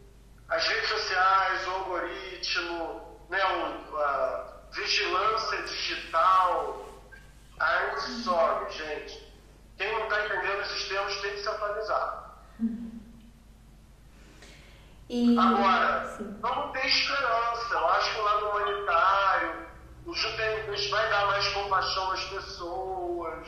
as 0.49 0.67
redes 0.67 0.89
sociais, 0.89 1.67
o 1.67 1.71
algoritmo, 1.71 3.21
né, 3.31 3.41
a 3.43 4.53
vigilância 4.73 5.63
digital, 5.63 6.87
ainda 7.59 8.01
sobe, 8.01 8.73
gente. 8.73 9.27
Quem 9.77 9.93
não 9.93 10.05
está 10.05 10.25
entendendo 10.25 10.61
esses 10.63 10.89
termos 10.89 11.21
tem 11.21 11.33
que 11.33 11.43
se 11.43 11.49
atualizar. 11.49 12.26
E... 15.09 15.39
Agora, 15.39 16.05
Sim. 16.17 16.37
vamos 16.41 16.73
ter 16.73 16.87
esperança. 16.87 17.75
Eu 17.75 17.89
acho 17.89 18.13
que 18.13 18.21
o 18.21 18.25
lado 18.25 18.47
humanitário, 18.49 19.67
o 20.07 20.15
judaísmo 20.15 20.91
vai 20.91 21.09
dar 21.11 21.27
mais 21.27 21.49
compaixão 21.49 22.11
às 22.13 22.25
pessoas, 22.25 23.47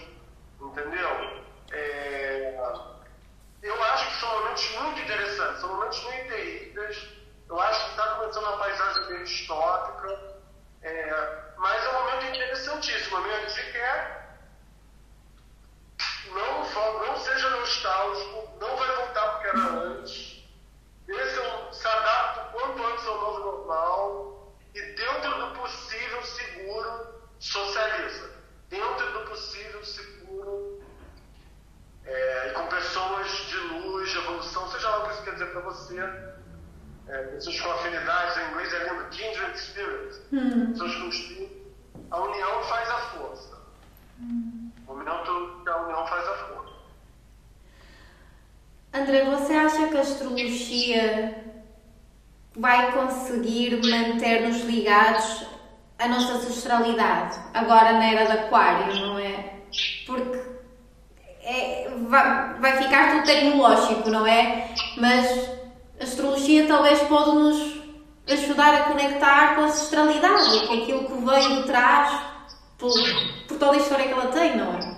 entendeu? 0.60 1.42
É... 1.72 2.54
Eu 3.62 3.84
acho 3.84 4.06
que 4.06 4.20
são 4.20 4.38
momentos 4.38 4.70
muito 4.80 5.00
interessantes, 5.00 5.60
são 5.60 5.74
momentos 5.74 6.02
muito 6.04 6.28
terríveis. 6.28 7.08
Eu 7.48 7.60
acho 7.60 7.84
que 7.84 7.90
está 7.90 8.06
começando 8.14 8.44
uma 8.44 8.58
paisagem 8.58 9.04
bem 9.08 9.24
distópica, 9.24 10.20
é... 10.82 11.52
mas 11.56 11.84
é 11.84 11.88
um 11.88 12.00
momento 12.00 12.36
interessantíssimo. 12.36 13.16
A 13.16 13.20
minha 13.20 13.46
dica 13.46 13.78
é 13.78 14.18
não, 16.32 17.06
não 17.06 17.16
seja 17.16 17.50
nostálgico, 17.50 18.58
não 18.60 18.76
vai 18.76 18.96
voltar 18.96 19.28
porque 19.32 19.46
era 19.48 19.58
antes. 19.58 20.27
Esse 21.08 21.38
é 21.38 21.56
um, 21.56 21.72
se 21.72 21.86
adapta 21.86 22.40
o 22.40 22.52
quanto 22.52 22.86
antes 22.86 23.06
ao 23.06 23.20
novo 23.20 23.38
normal 23.40 24.52
e 24.74 24.82
dentro 24.82 25.46
do 25.46 25.58
possível 25.58 26.22
seguro 26.22 27.08
socializa. 27.38 28.30
Dentro 28.68 29.12
do 29.12 29.30
possível 29.30 29.82
seguro 29.84 30.82
é, 32.04 32.48
e 32.48 32.52
com 32.52 32.66
pessoas 32.66 33.26
de 33.30 33.56
luz, 33.56 34.10
de 34.10 34.18
evolução, 34.18 34.68
seja 34.70 34.88
lá 34.90 34.98
o 34.98 35.06
que 35.06 35.14
isso 35.14 35.22
quer 35.24 35.32
dizer 35.32 35.46
para 35.46 35.60
você. 35.62 35.98
É, 37.08 37.22
pessoas 37.28 37.60
com 37.60 37.70
afinidades, 37.72 38.36
em 38.36 38.50
inglês 38.50 38.72
é 38.74 38.88
lindo, 38.88 39.04
kindred 39.08 39.58
spirit, 39.58 40.20
hum. 40.32 40.72
pessoas 40.72 40.94
com 40.94 41.08
espírito. 41.08 41.74
A 42.10 42.20
união 42.20 42.62
faz 42.64 42.90
a 42.90 42.98
força. 42.98 43.58
Hum. 44.20 44.70
O 44.86 44.94
minuto 44.94 45.62
que 45.62 45.70
a 45.70 45.76
união 45.78 46.06
faz 46.06 46.28
a 46.28 46.34
força. 46.34 46.67
André, 48.92 49.24
você 49.24 49.52
acha 49.52 49.86
que 49.88 49.96
a 49.96 50.00
astrologia 50.00 51.44
vai 52.56 52.92
conseguir 52.92 53.80
manter-nos 53.84 54.62
ligados 54.64 55.46
à 55.98 56.08
nossa 56.08 56.34
ancestralidade, 56.34 57.38
agora 57.54 57.92
na 57.92 58.04
era 58.06 58.24
de 58.24 58.32
Aquário, 58.32 58.94
não 58.94 59.18
é? 59.18 59.52
Porque 60.06 60.40
é, 61.42 61.90
vai, 62.08 62.54
vai 62.60 62.82
ficar 62.82 63.12
tudo 63.12 63.26
tecnológico, 63.26 64.10
não 64.10 64.26
é? 64.26 64.70
Mas 64.96 65.50
a 66.00 66.04
astrologia 66.04 66.66
talvez 66.66 67.00
pode 67.02 67.30
nos 67.32 67.78
ajudar 68.28 68.74
a 68.74 68.82
conectar 68.84 69.54
com 69.54 69.62
a 69.62 69.64
ancestralidade, 69.64 70.66
com 70.66 70.74
aquilo 70.74 71.04
que 71.06 71.24
veio 71.24 71.56
de 71.56 71.62
trás 71.64 72.22
por, 72.78 72.92
por 73.46 73.58
toda 73.58 73.72
a 73.72 73.76
história 73.76 74.06
que 74.06 74.12
ela 74.12 74.26
tem, 74.28 74.56
não 74.56 74.72
é? 74.74 74.97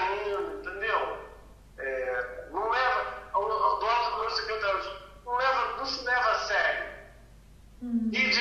caindo, 0.00 0.58
entendeu? 0.58 1.18
É, 1.78 2.48
não 2.50 2.70
leva. 2.70 3.20
O, 3.34 3.38
o 3.38 3.80
dono 3.80 4.10
do 4.10 4.20
meu 4.20 4.30
secretário 4.30 4.80
não, 5.24 5.36
leva, 5.36 5.76
não 5.78 5.86
se 5.86 6.04
leva 6.04 6.30
a 6.30 6.38
sério. 6.40 6.90
Uhum. 7.82 8.10
E 8.12 8.30
de 8.30 8.39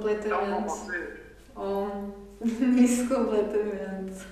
completamente. 0.00 1.20
Isso 2.82 3.08
completamente. 3.08 4.24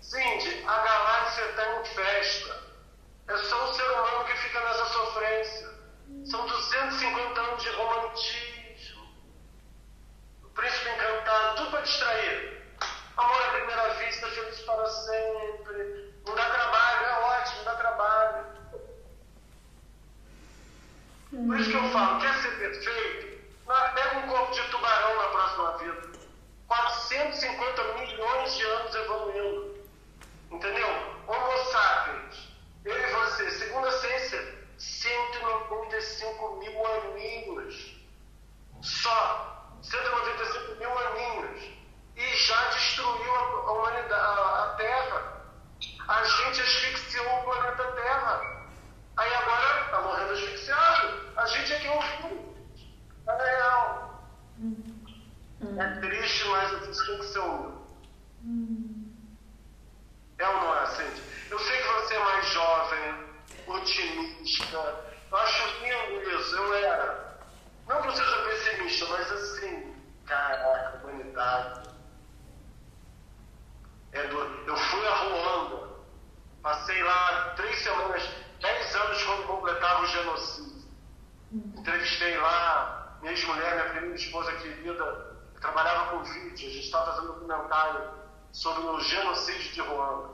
Cindy, 0.00 0.64
a 0.66 0.76
galáxia 0.76 1.46
tá 1.54 1.64
tem 1.64 1.94
festa. 1.94 2.62
É 3.26 3.36
só 3.38 3.70
o 3.70 3.74
ser 3.74 3.90
humano 3.90 4.24
que 4.26 4.36
fica 4.36 4.60
nessa 4.60 4.84
sofrência. 4.86 5.70
São 6.26 6.46
250 6.46 7.40
anos 7.40 7.62
de 7.62 7.70
romantismo. 7.70 9.08
O 10.44 10.48
príncipe 10.50 10.90
encantado, 10.90 11.56
tudo 11.56 11.70
para 11.70 11.80
distrair. 11.80 12.62
Amor 13.16 13.42
à 13.42 13.50
primeira 13.52 13.94
vista, 13.94 14.26
feliz 14.28 14.60
para 14.60 14.86
sempre. 14.86 16.14
Não 16.26 16.34
dá 16.34 16.50
trabalho, 16.50 17.06
é 17.06 17.12
ótimo, 17.38 17.56
não 17.58 17.64
dá 17.64 17.74
trabalho. 17.76 18.46
Por 21.30 21.60
isso 21.60 21.70
que 21.70 21.76
eu 21.76 21.90
falo, 21.90 22.20
quer 22.20 22.34
ser 22.42 22.58
perfeito? 22.58 23.23
Pega 23.66 24.18
um 24.18 24.28
corpo 24.28 24.52
de 24.52 24.62
tubarão 24.70 25.16
na 25.16 25.28
próxima 25.28 25.78
vida. 25.78 26.18
450 26.68 27.82
milhões 27.94 28.54
de 28.54 28.62
anos 28.62 28.94
evoluindo. 28.94 29.88
Entendeu? 30.50 30.88
Homo 31.26 31.64
sapiens. 31.70 32.48
Eu 32.84 32.96
e 32.96 33.12
você, 33.12 33.50
segundo 33.52 33.86
a 33.86 33.92
ciência, 33.92 34.66
195 34.76 36.56
mil 36.56 36.86
aninhos. 36.86 37.96
Só 38.82 39.70
195 39.82 40.74
mil 40.74 40.98
aninhos. 40.98 41.62
E 42.16 42.36
já 42.36 42.68
destruiu 42.68 43.34
a, 43.34 43.72
humanidade, 43.72 44.12
a, 44.12 44.64
a 44.64 44.74
Terra. 44.76 45.42
A 46.06 46.24
gente 46.24 46.60
asfixiou 46.60 47.40
o 47.40 47.44
planeta 47.44 47.84
Terra. 47.92 48.66
Aí 49.16 49.34
agora 49.34 49.80
está 49.86 50.00
morrendo 50.02 50.32
asfixiado. 50.32 51.32
A 51.36 51.46
gente 51.46 51.72
é 51.72 51.78
que. 51.78 51.86
É 51.86 52.53
Hum. 54.60 55.80
É 55.80 56.00
triste, 56.00 56.48
mas 56.48 56.88
isso 56.88 57.06
tem 57.06 57.18
que 57.18 57.24
ser. 57.26 57.40
Hum. 58.44 59.12
É 60.38 60.48
ou 60.48 60.54
não 60.54 60.76
é, 60.76 60.86
Cindy? 60.86 61.22
Eu 61.50 61.58
sei 61.58 61.76
que 61.76 61.88
você 61.88 62.14
é 62.14 62.18
mais 62.18 62.46
jovem, 62.48 63.24
otimista. 63.66 65.04
Eu 65.30 65.38
acho 65.38 65.68
lindo 65.80 66.30
isso. 66.30 66.56
Eu 66.56 66.74
era. 66.74 67.38
Não 67.86 68.02
que 68.02 68.08
eu 68.08 68.12
seja 68.12 68.44
pessimista, 68.44 69.06
mas 69.06 69.32
assim, 69.32 69.94
caraca, 70.26 71.00
humanidade. 71.04 71.90
É 74.12 74.26
do... 74.28 74.38
Eu 74.38 74.76
fui 74.76 75.06
a 75.06 75.14
Ruanda. 75.14 75.94
Passei 76.62 77.02
lá 77.02 77.52
três 77.56 77.82
semanas, 77.82 78.22
dez 78.60 78.96
anos 78.96 79.22
quando 79.24 79.46
completava 79.46 80.02
o 80.02 80.06
genocídio. 80.06 80.88
Entrevistei 81.52 82.36
lá 82.38 83.03
minha 83.24 83.32
ex-mulher, 83.32 83.74
minha 83.74 83.88
primeira 83.88 84.16
esposa 84.16 84.52
querida, 84.52 85.36
que 85.54 85.60
trabalhava 85.62 86.10
com 86.10 86.24
vídeo. 86.24 86.68
A 86.68 86.72
gente 86.72 86.84
estava 86.84 87.06
fazendo 87.06 87.30
um 87.30 87.34
documentário 87.34 88.10
sobre 88.52 88.82
o 88.82 89.00
genocídio 89.00 89.72
de 89.72 89.80
Ruanda. 89.80 90.28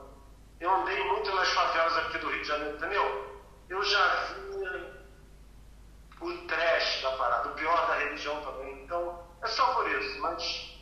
Eu 0.59 0.69
andei 0.69 1.01
muito 1.05 1.33
nas 1.33 1.47
favelas 1.53 1.97
aqui 1.97 2.17
do 2.17 2.29
Rio 2.29 2.41
de 2.41 2.47
Janeiro, 2.47 2.75
entendeu? 2.75 3.41
Eu 3.69 3.81
já 3.81 4.25
vi 4.25 4.91
o 6.19 6.37
trash 6.47 7.01
da 7.01 7.11
parada, 7.13 7.49
o 7.49 7.53
pior 7.53 7.87
da 7.87 7.95
religião 7.95 8.41
também. 8.41 8.83
Então, 8.83 9.23
é 9.41 9.47
só 9.47 9.73
por 9.73 9.89
isso. 9.89 10.19
Mas 10.19 10.77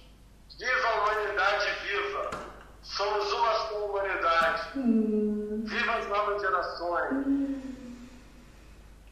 viva 0.57 0.88
a 0.88 1.03
humanidade 1.03 1.72
viva! 1.84 2.32
Somos 2.82 3.32
uma 3.34 3.53
só 3.53 3.86
humanidade. 3.86 4.80
Hum. 4.80 5.64
Viva 5.64 5.91
as 5.93 6.07
novas 6.07 6.41
gerações! 6.41 7.12
Hum. 7.28 8.07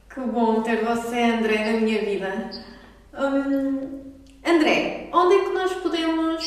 Que 0.10 0.20
bom 0.20 0.64
ter 0.64 0.84
você, 0.84 1.22
André, 1.22 1.74
na 1.74 1.80
minha 1.80 2.04
vida. 2.04 2.76
André, 3.18 5.09
onde 5.11 5.36
é 5.36 5.39
que 5.39 5.49
nós 5.49 5.74
podemos 5.74 6.45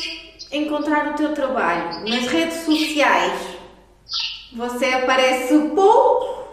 encontrar 0.51 1.07
o 1.07 1.13
teu 1.15 1.33
trabalho? 1.33 2.07
Nas 2.07 2.27
redes 2.27 2.63
sociais? 2.63 3.57
Você 4.55 4.85
aparece 4.85 5.53
pouco, 5.75 6.47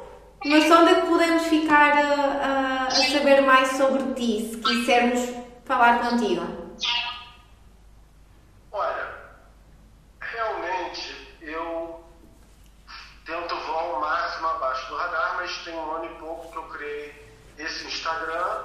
mas 0.44 0.68
onde 0.70 0.90
é 0.90 1.00
que 1.00 1.06
podemos 1.06 1.44
ficar 1.44 1.92
a, 1.96 2.02
a, 2.02 2.86
a 2.86 2.90
saber 2.90 3.42
mais 3.42 3.68
sobre 3.76 4.12
ti, 4.14 4.50
se 4.50 4.56
quisermos 4.58 5.20
falar 5.64 6.00
contigo? 6.00 6.42
Olha, 8.72 9.08
realmente 10.20 11.38
eu 11.42 12.04
tento 13.24 13.54
voar 13.54 13.96
o 13.96 14.00
máximo 14.00 14.48
abaixo 14.48 14.88
do 14.88 14.96
radar, 14.96 15.36
mas 15.36 15.56
tem 15.58 15.74
um 15.74 15.90
ano 15.92 16.06
e 16.06 16.14
pouco 16.20 16.50
que 16.50 16.58
eu 16.58 16.62
criei 16.64 17.28
esse 17.56 17.86
Instagram, 17.86 18.64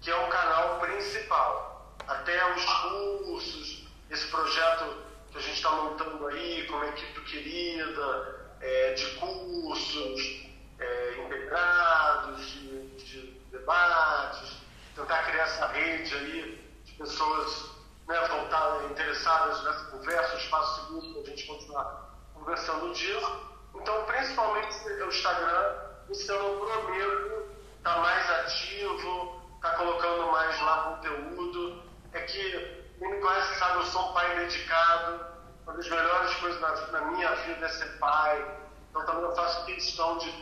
que 0.00 0.10
é 0.10 0.16
o 0.16 0.28
canal 0.28 0.78
principal. 0.80 1.96
Até 2.06 2.54
os 2.54 2.64
cursos, 2.64 3.86
esse 4.10 4.26
projeto 4.28 4.96
que 5.30 5.38
a 5.38 5.40
gente 5.40 5.54
está 5.54 5.70
montando 5.70 6.26
aí, 6.28 6.66
com 6.66 6.76
uma 6.76 6.86
equipe 6.88 7.20
querida, 7.22 8.38
é, 8.60 8.94
de 8.94 9.06
cursos 9.16 10.46
é, 10.78 11.18
integrados, 11.24 12.46
de, 12.50 12.88
de, 12.96 13.40
debates, 13.50 14.56
tentar 14.94 15.22
criar 15.24 15.44
essa 15.44 15.66
rede 15.68 16.14
aí 16.14 16.64
de 16.84 16.92
pessoas 16.92 17.70
né, 18.06 18.18
voltadas, 18.28 18.90
interessadas 18.90 19.62
nessa 19.64 19.84
conversa, 19.90 20.34
um 20.34 20.38
espaço 20.38 20.80
seguro 20.80 21.12
para 21.12 21.22
a 21.22 21.36
gente 21.36 21.46
continuar 21.46 22.08
conversando 22.34 22.92
disso. 22.94 23.48
Então, 23.74 24.04
principalmente 24.04 24.74
o 24.88 25.08
Instagram, 25.08 25.76
esse 26.10 26.30
ano 26.30 26.44
eu 26.44 26.66
prometo 26.66 27.48
estar 27.78 27.94
tá 27.94 28.00
mais 28.00 28.30
ativo, 28.30 29.37
tá 29.60 29.70
colocando 29.70 30.30
mais 30.30 30.60
lá 30.60 30.82
conteúdo. 30.82 31.82
É 32.12 32.20
que 32.20 32.88
quem 32.98 33.10
me 33.10 33.20
conhece 33.20 33.58
sabe, 33.58 33.76
eu 33.76 33.84
sou 33.84 34.10
um 34.10 34.12
pai 34.12 34.36
dedicado, 34.36 35.26
uma 35.64 35.74
das 35.74 35.88
melhores 35.88 36.34
coisas 36.36 36.90
na, 36.90 37.00
minha 37.02 37.34
vida 37.34 37.66
é 37.66 37.68
ser 37.68 37.98
pai. 37.98 38.58
Então 38.90 39.04
também 39.04 39.22
eu 39.22 39.34
faço 39.34 39.64
questão 39.66 40.18
de 40.18 40.32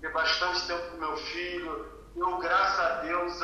ter 0.00 0.12
bastante 0.12 0.66
tempo 0.66 0.90
com 0.90 0.96
meu 0.98 1.16
filho. 1.16 1.96
Eu, 2.16 2.38
graças 2.38 2.80
a 2.80 2.88
Deus, 3.02 3.40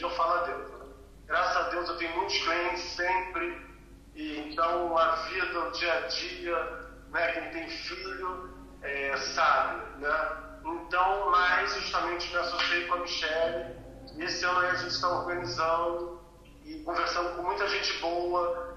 eu 0.00 0.10
falo 0.10 0.34
a 0.34 0.42
Deus, 0.44 0.70
né? 0.70 0.86
graças 1.26 1.56
a 1.56 1.68
Deus 1.70 1.88
eu 1.88 1.96
tenho 1.96 2.16
muitos 2.16 2.38
clientes 2.38 2.82
sempre. 2.94 3.74
E 4.14 4.38
então 4.38 4.96
a 4.96 5.16
vida, 5.16 5.58
o 5.60 5.70
dia 5.72 5.92
a 5.92 6.00
dia, 6.06 6.84
né, 7.10 7.32
quem 7.32 7.50
tem 7.50 7.68
filho 7.68 8.54
é, 8.82 9.16
sabe, 9.16 10.00
né? 10.00 10.44
Então, 10.64 11.30
mais 11.30 11.74
justamente 11.74 12.30
me 12.30 12.36
associei 12.38 12.86
com 12.86 12.94
a 12.94 12.98
Michelle. 12.98 13.76
E 14.16 14.22
esse 14.24 14.44
ano 14.44 14.60
aí 14.60 14.70
a 14.70 14.74
gente 14.74 14.92
está 14.92 15.08
organizando 15.08 16.20
e 16.64 16.78
conversando 16.84 17.36
com 17.36 17.42
muita 17.42 17.66
gente 17.68 17.98
boa 17.98 18.74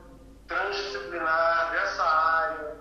transdisciplinar 0.48 1.72
dessa 1.72 2.04
área, 2.04 2.78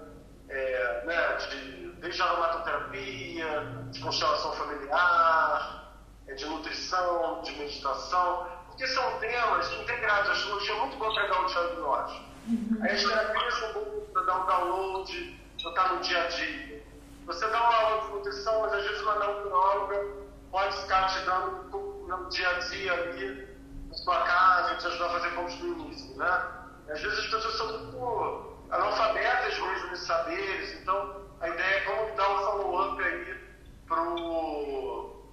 é, 0.49 1.05
né, 1.05 1.37
de, 1.37 1.93
desde 2.01 2.23
a 2.23 2.27
aromatoterapia, 2.27 3.87
de 3.91 4.01
constelação 4.01 4.53
familiar, 4.53 5.93
é, 6.29 6.35
de 6.35 6.47
nutrição, 6.47 7.43
de 7.43 7.53
meditação, 7.59 8.47
porque 8.69 8.87
são 8.87 9.19
temas 9.19 9.73
integrados. 9.73 10.29
A 10.29 10.33
astrologia 10.33 10.75
é 10.75 10.81
muito 10.81 10.97
boa 10.97 11.13
para 11.13 11.27
dar 11.27 11.41
um 11.41 11.47
diagnóstico. 11.47 12.25
Uhum. 12.49 12.79
As 12.85 13.03
terapias 13.03 13.55
são 13.55 13.73
boas 13.73 14.11
para 14.13 14.23
dar 14.23 14.43
um 14.43 14.47
download, 14.47 15.41
para 15.61 15.71
estar 15.71 15.93
no 15.95 16.01
dia 16.01 16.23
a 16.23 16.27
dia. 16.29 16.87
Você 17.27 17.49
dá 17.49 17.61
uma 17.61 17.77
aula 17.77 18.03
de 18.03 18.13
nutrição, 18.13 18.61
mas 18.61 18.73
às 18.73 18.85
vezes 18.85 19.03
uma 19.03 19.15
nutróloga 19.17 20.07
pode 20.53 20.77
ficar 20.83 21.07
te 21.09 21.25
dando 21.25 21.69
no 22.07 22.29
dia 22.29 22.49
a 22.49 22.59
dia 22.61 22.93
ali, 22.93 23.49
na 23.89 23.95
sua 23.95 24.23
casa, 24.23 24.77
te 24.77 24.87
ajudar 24.87 25.07
a 25.07 25.11
fazer 25.11 25.31
como 25.35 25.49
no 25.49 25.85
início, 25.85 26.17
né? 26.17 26.57
Às 26.89 27.03
vezes 27.03 27.19
as 27.19 27.27
pessoas 27.27 27.57
são 27.57 27.79
muito 27.79 28.57
analfabetas 28.71 29.59
mesmo 29.59 29.91
de 29.91 29.99
saberes, 29.99 30.81
então 30.81 31.27
a 31.41 31.49
ideia 31.49 31.77
é 31.77 31.81
como 31.81 32.17
dar 32.17 32.31
um 32.31 32.39
follow-up 32.39 33.03
aí 33.03 33.41
pro, 33.87 35.25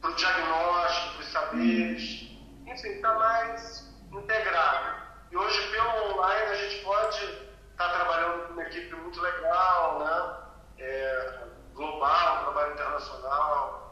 pro 0.00 0.14
diagnóstico, 0.14 1.20
os 1.20 1.28
saberes, 1.28 2.28
enfim, 2.66 2.88
está 2.88 3.14
mais 3.14 3.94
integrado. 4.12 4.98
E 5.30 5.36
hoje, 5.36 5.70
pelo 5.70 6.14
online, 6.14 6.50
a 6.50 6.54
gente 6.54 6.84
pode 6.84 7.24
estar 7.24 7.88
tá 7.88 7.94
trabalhando 7.94 8.46
com 8.46 8.52
uma 8.54 8.62
equipe 8.62 8.94
muito 8.96 9.20
legal, 9.20 9.98
né? 10.00 10.36
É, 10.78 11.38
global, 11.74 12.42
trabalho 12.44 12.72
internacional. 12.72 13.87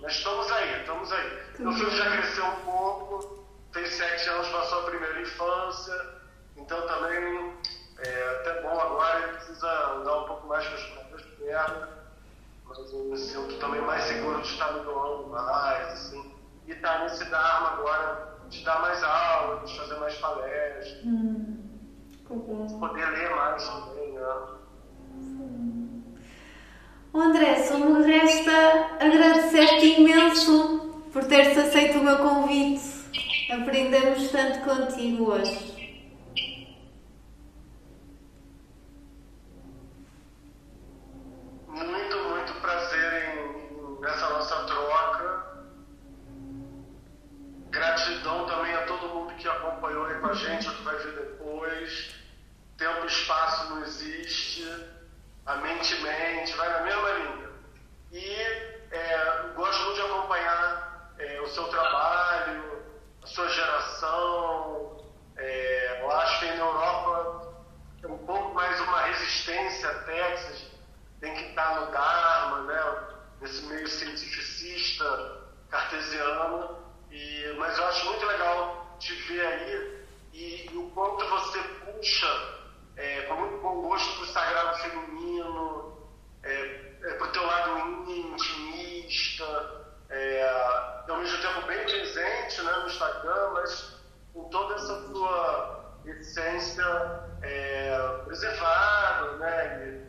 Nós 0.00 0.12
estamos 0.12 0.50
aí, 0.52 0.80
estamos 0.80 1.12
aí. 1.12 1.42
Meu 1.58 1.72
filho 1.72 1.90
já 1.90 2.10
cresceu 2.10 2.44
um 2.44 2.64
pouco, 2.64 3.46
tem 3.72 3.86
sete 3.86 4.28
anos, 4.28 4.48
passou 4.48 4.80
a 4.80 4.82
primeira 4.90 5.22
infância, 5.22 5.94
então 6.56 6.86
também 6.86 7.52
é 7.98 8.30
até 8.36 8.62
bom 8.62 8.78
agora, 8.78 9.22
ele 9.22 9.36
precisa 9.36 9.92
andar 9.94 10.18
um 10.18 10.24
pouco 10.26 10.46
mais 10.48 10.66
com 10.66 10.74
as 10.74 10.82
próprias 10.84 11.22
pernas, 11.38 11.88
mas 12.66 12.92
eu 12.92 13.04
me 13.04 13.16
sinto 13.16 13.58
também 13.58 13.80
mais 13.80 14.04
seguro 14.04 14.42
de 14.42 14.48
estar 14.48 14.72
me 14.72 14.80
doando 14.80 15.28
mais, 15.28 15.88
assim, 15.88 16.34
e 16.66 16.74
tá 16.74 16.98
nesse 16.98 17.24
Dharma 17.24 17.70
agora, 17.70 18.36
de 18.48 18.64
dar 18.64 18.80
mais 18.80 19.02
aula, 19.02 19.64
de 19.64 19.76
fazer 19.78 19.96
mais 19.96 20.14
palestras, 20.16 21.04
hum, 21.04 21.78
poder 22.78 23.06
ler 23.10 23.34
mais 23.34 23.66
também, 23.66 24.12
né? 24.12 24.55
André, 27.20 27.62
só 27.62 27.78
me 27.78 28.06
resta 28.06 28.52
agradecer-te 29.00 30.00
imenso 30.00 31.04
por 31.12 31.24
teres 31.24 31.56
aceito 31.56 31.98
o 31.98 32.04
meu 32.04 32.18
convite. 32.18 32.82
Aprendemos 33.50 34.30
tanto 34.30 34.60
contigo 34.60 35.30
hoje. 35.32 35.76
Muito, 41.68 42.16
muito 42.28 42.54
prazer 42.60 43.38
em, 43.38 44.00
nessa 44.00 44.28
nossa 44.28 44.64
troca. 44.64 45.66
Gratidão 47.70 48.46
também 48.46 48.74
a 48.74 48.82
todo 48.82 49.14
mundo 49.14 49.34
que 49.36 49.48
acompanhou 49.48 50.06
aí 50.06 50.20
com 50.20 50.26
a 50.26 50.34
gente, 50.34 50.68
o 50.68 50.74
que 50.74 50.82
vai 50.82 50.96
ver 50.96 51.12
depois. 51.14 52.14
Tempo 52.76 53.04
e 53.04 53.06
espaço 53.06 53.70
não 53.70 53.82
existe. 53.82 54.95
A 55.46 55.54
mente 55.56 55.94
mente, 56.02 56.52
vai 56.54 56.68
na 56.68 56.80
mesma 56.80 57.10
linha. 57.10 57.50
E 58.10 58.34
é, 58.90 59.52
gosto 59.54 59.84
muito 59.84 59.94
de 59.94 60.00
acompanhar 60.02 61.12
é, 61.18 61.40
o 61.40 61.46
seu 61.48 61.68
trabalho, 61.68 62.82
sua 63.24 63.48
geração. 63.48 65.06
É, 65.36 66.00
eu 66.02 66.10
acho 66.10 66.40
que 66.40 66.46
na 66.46 66.56
Europa 66.56 67.54
é 68.02 68.06
um 68.08 68.18
pouco 68.26 68.54
mais 68.54 68.80
uma 68.80 69.02
resistência 69.02 69.88
a 69.88 69.94
Texas, 70.02 70.66
tem 71.20 71.32
que 71.34 71.44
estar 71.50 71.80
no 71.80 71.92
Dharma, 71.92 72.62
né? 72.62 73.16
nesse 73.40 73.62
meio 73.66 73.86
cientificista 73.86 75.44
cartesiano. 75.70 76.84
E, 77.10 77.54
mas 77.56 77.78
eu 77.78 77.86
acho 77.86 78.06
muito 78.06 78.26
legal 78.26 78.96
te 78.98 79.14
ver 79.14 79.46
aí 79.46 80.06
e, 80.32 80.70
e 80.72 80.76
o 80.76 80.90
quanto 80.90 81.24
você 81.28 81.58
puxa 81.60 82.55
é, 82.96 83.22
com 83.22 83.34
muito 83.34 83.58
bom 83.58 83.82
gosto 83.82 84.14
para 84.14 84.24
o 84.24 84.26
sagrado 84.26 84.78
feminino, 84.78 86.08
é, 86.42 86.96
é, 87.02 87.14
para 87.14 87.26
o 87.26 87.32
teu 87.32 87.46
lado 87.46 88.10
intimista, 88.10 89.84
é, 90.08 90.48
ao 91.08 91.18
mesmo 91.18 91.40
tempo 91.40 91.66
bem 91.66 91.84
presente 91.84 92.62
né, 92.62 92.72
no 92.72 92.86
Instagram, 92.86 93.50
mas 93.54 93.96
com 94.32 94.44
toda 94.48 94.74
essa 94.74 95.02
tua 95.08 95.94
essência 96.06 96.84
é, 97.42 98.20
preservada, 98.24 99.32
né? 99.38 99.88
E, 99.88 100.06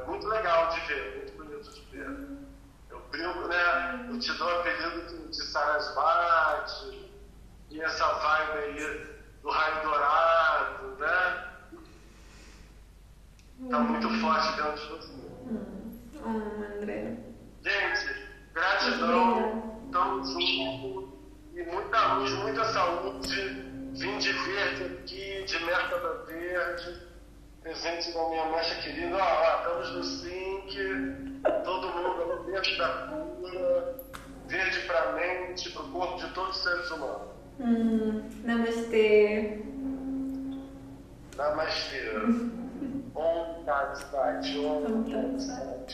é 0.00 0.04
muito 0.04 0.26
legal 0.26 0.68
de 0.70 0.80
ver, 0.80 1.16
muito 1.16 1.32
bonito 1.32 1.70
de 1.70 1.80
ver. 1.96 2.28
Eu 2.90 3.00
brinco, 3.10 3.46
né? 3.46 4.06
Eu 4.08 4.18
te 4.18 4.32
dou 4.32 4.48
o 4.48 4.60
apelido 4.60 5.28
de 5.28 5.44
Sarasvati, 5.44 7.12
e 7.70 7.80
essa 7.80 8.06
vibe 8.06 8.58
aí 8.58 9.16
do 9.42 9.50
raio 9.50 9.82
dourado, 9.82 10.96
né? 10.96 11.55
Tá 13.70 13.78
muito 13.80 14.08
forte 14.20 14.56
dentro 14.56 14.80
de 14.80 14.88
você. 14.88 15.12
Hum. 15.50 15.90
Oh, 16.24 16.78
André. 16.78 17.16
Gente, 17.62 18.16
gratidão, 18.52 19.80
estamos 19.86 20.28
juntos 20.30 21.08
e 21.54 21.62
muita 21.62 22.14
luz, 22.14 22.32
muita 22.32 22.64
saúde. 22.66 23.66
Vim 23.94 24.18
de 24.18 24.30
verde 24.30 24.84
aqui, 24.84 25.44
de 25.44 25.64
merda 25.64 26.24
verde, 26.26 27.00
presente 27.62 28.12
da 28.12 28.28
minha 28.28 28.46
mecha 28.50 28.74
querida. 28.82 29.16
Ó, 29.16 29.20
ó, 29.20 29.58
estamos 29.58 29.92
no 29.96 30.04
sync, 30.04 31.42
todo 31.64 31.88
mundo 31.88 32.44
verde 32.44 32.76
da 32.76 32.88
cura, 33.08 33.96
verde 34.46 34.80
para 34.80 35.00
a 35.00 35.12
mente, 35.12 35.70
para 35.70 35.82
o 35.82 35.88
corpo 35.88 36.18
de 36.18 36.32
todos 36.34 36.56
os 36.56 36.62
seres 36.62 36.90
humanos. 36.90 37.22
Hum, 37.58 38.28
namastê. 38.44 39.62
Namastê. 41.36 42.65
Он 43.16 43.64
так 43.64 43.96
сказал, 43.96 44.84
он 44.84 45.04
так 45.10 45.40
сказал, 45.40 45.86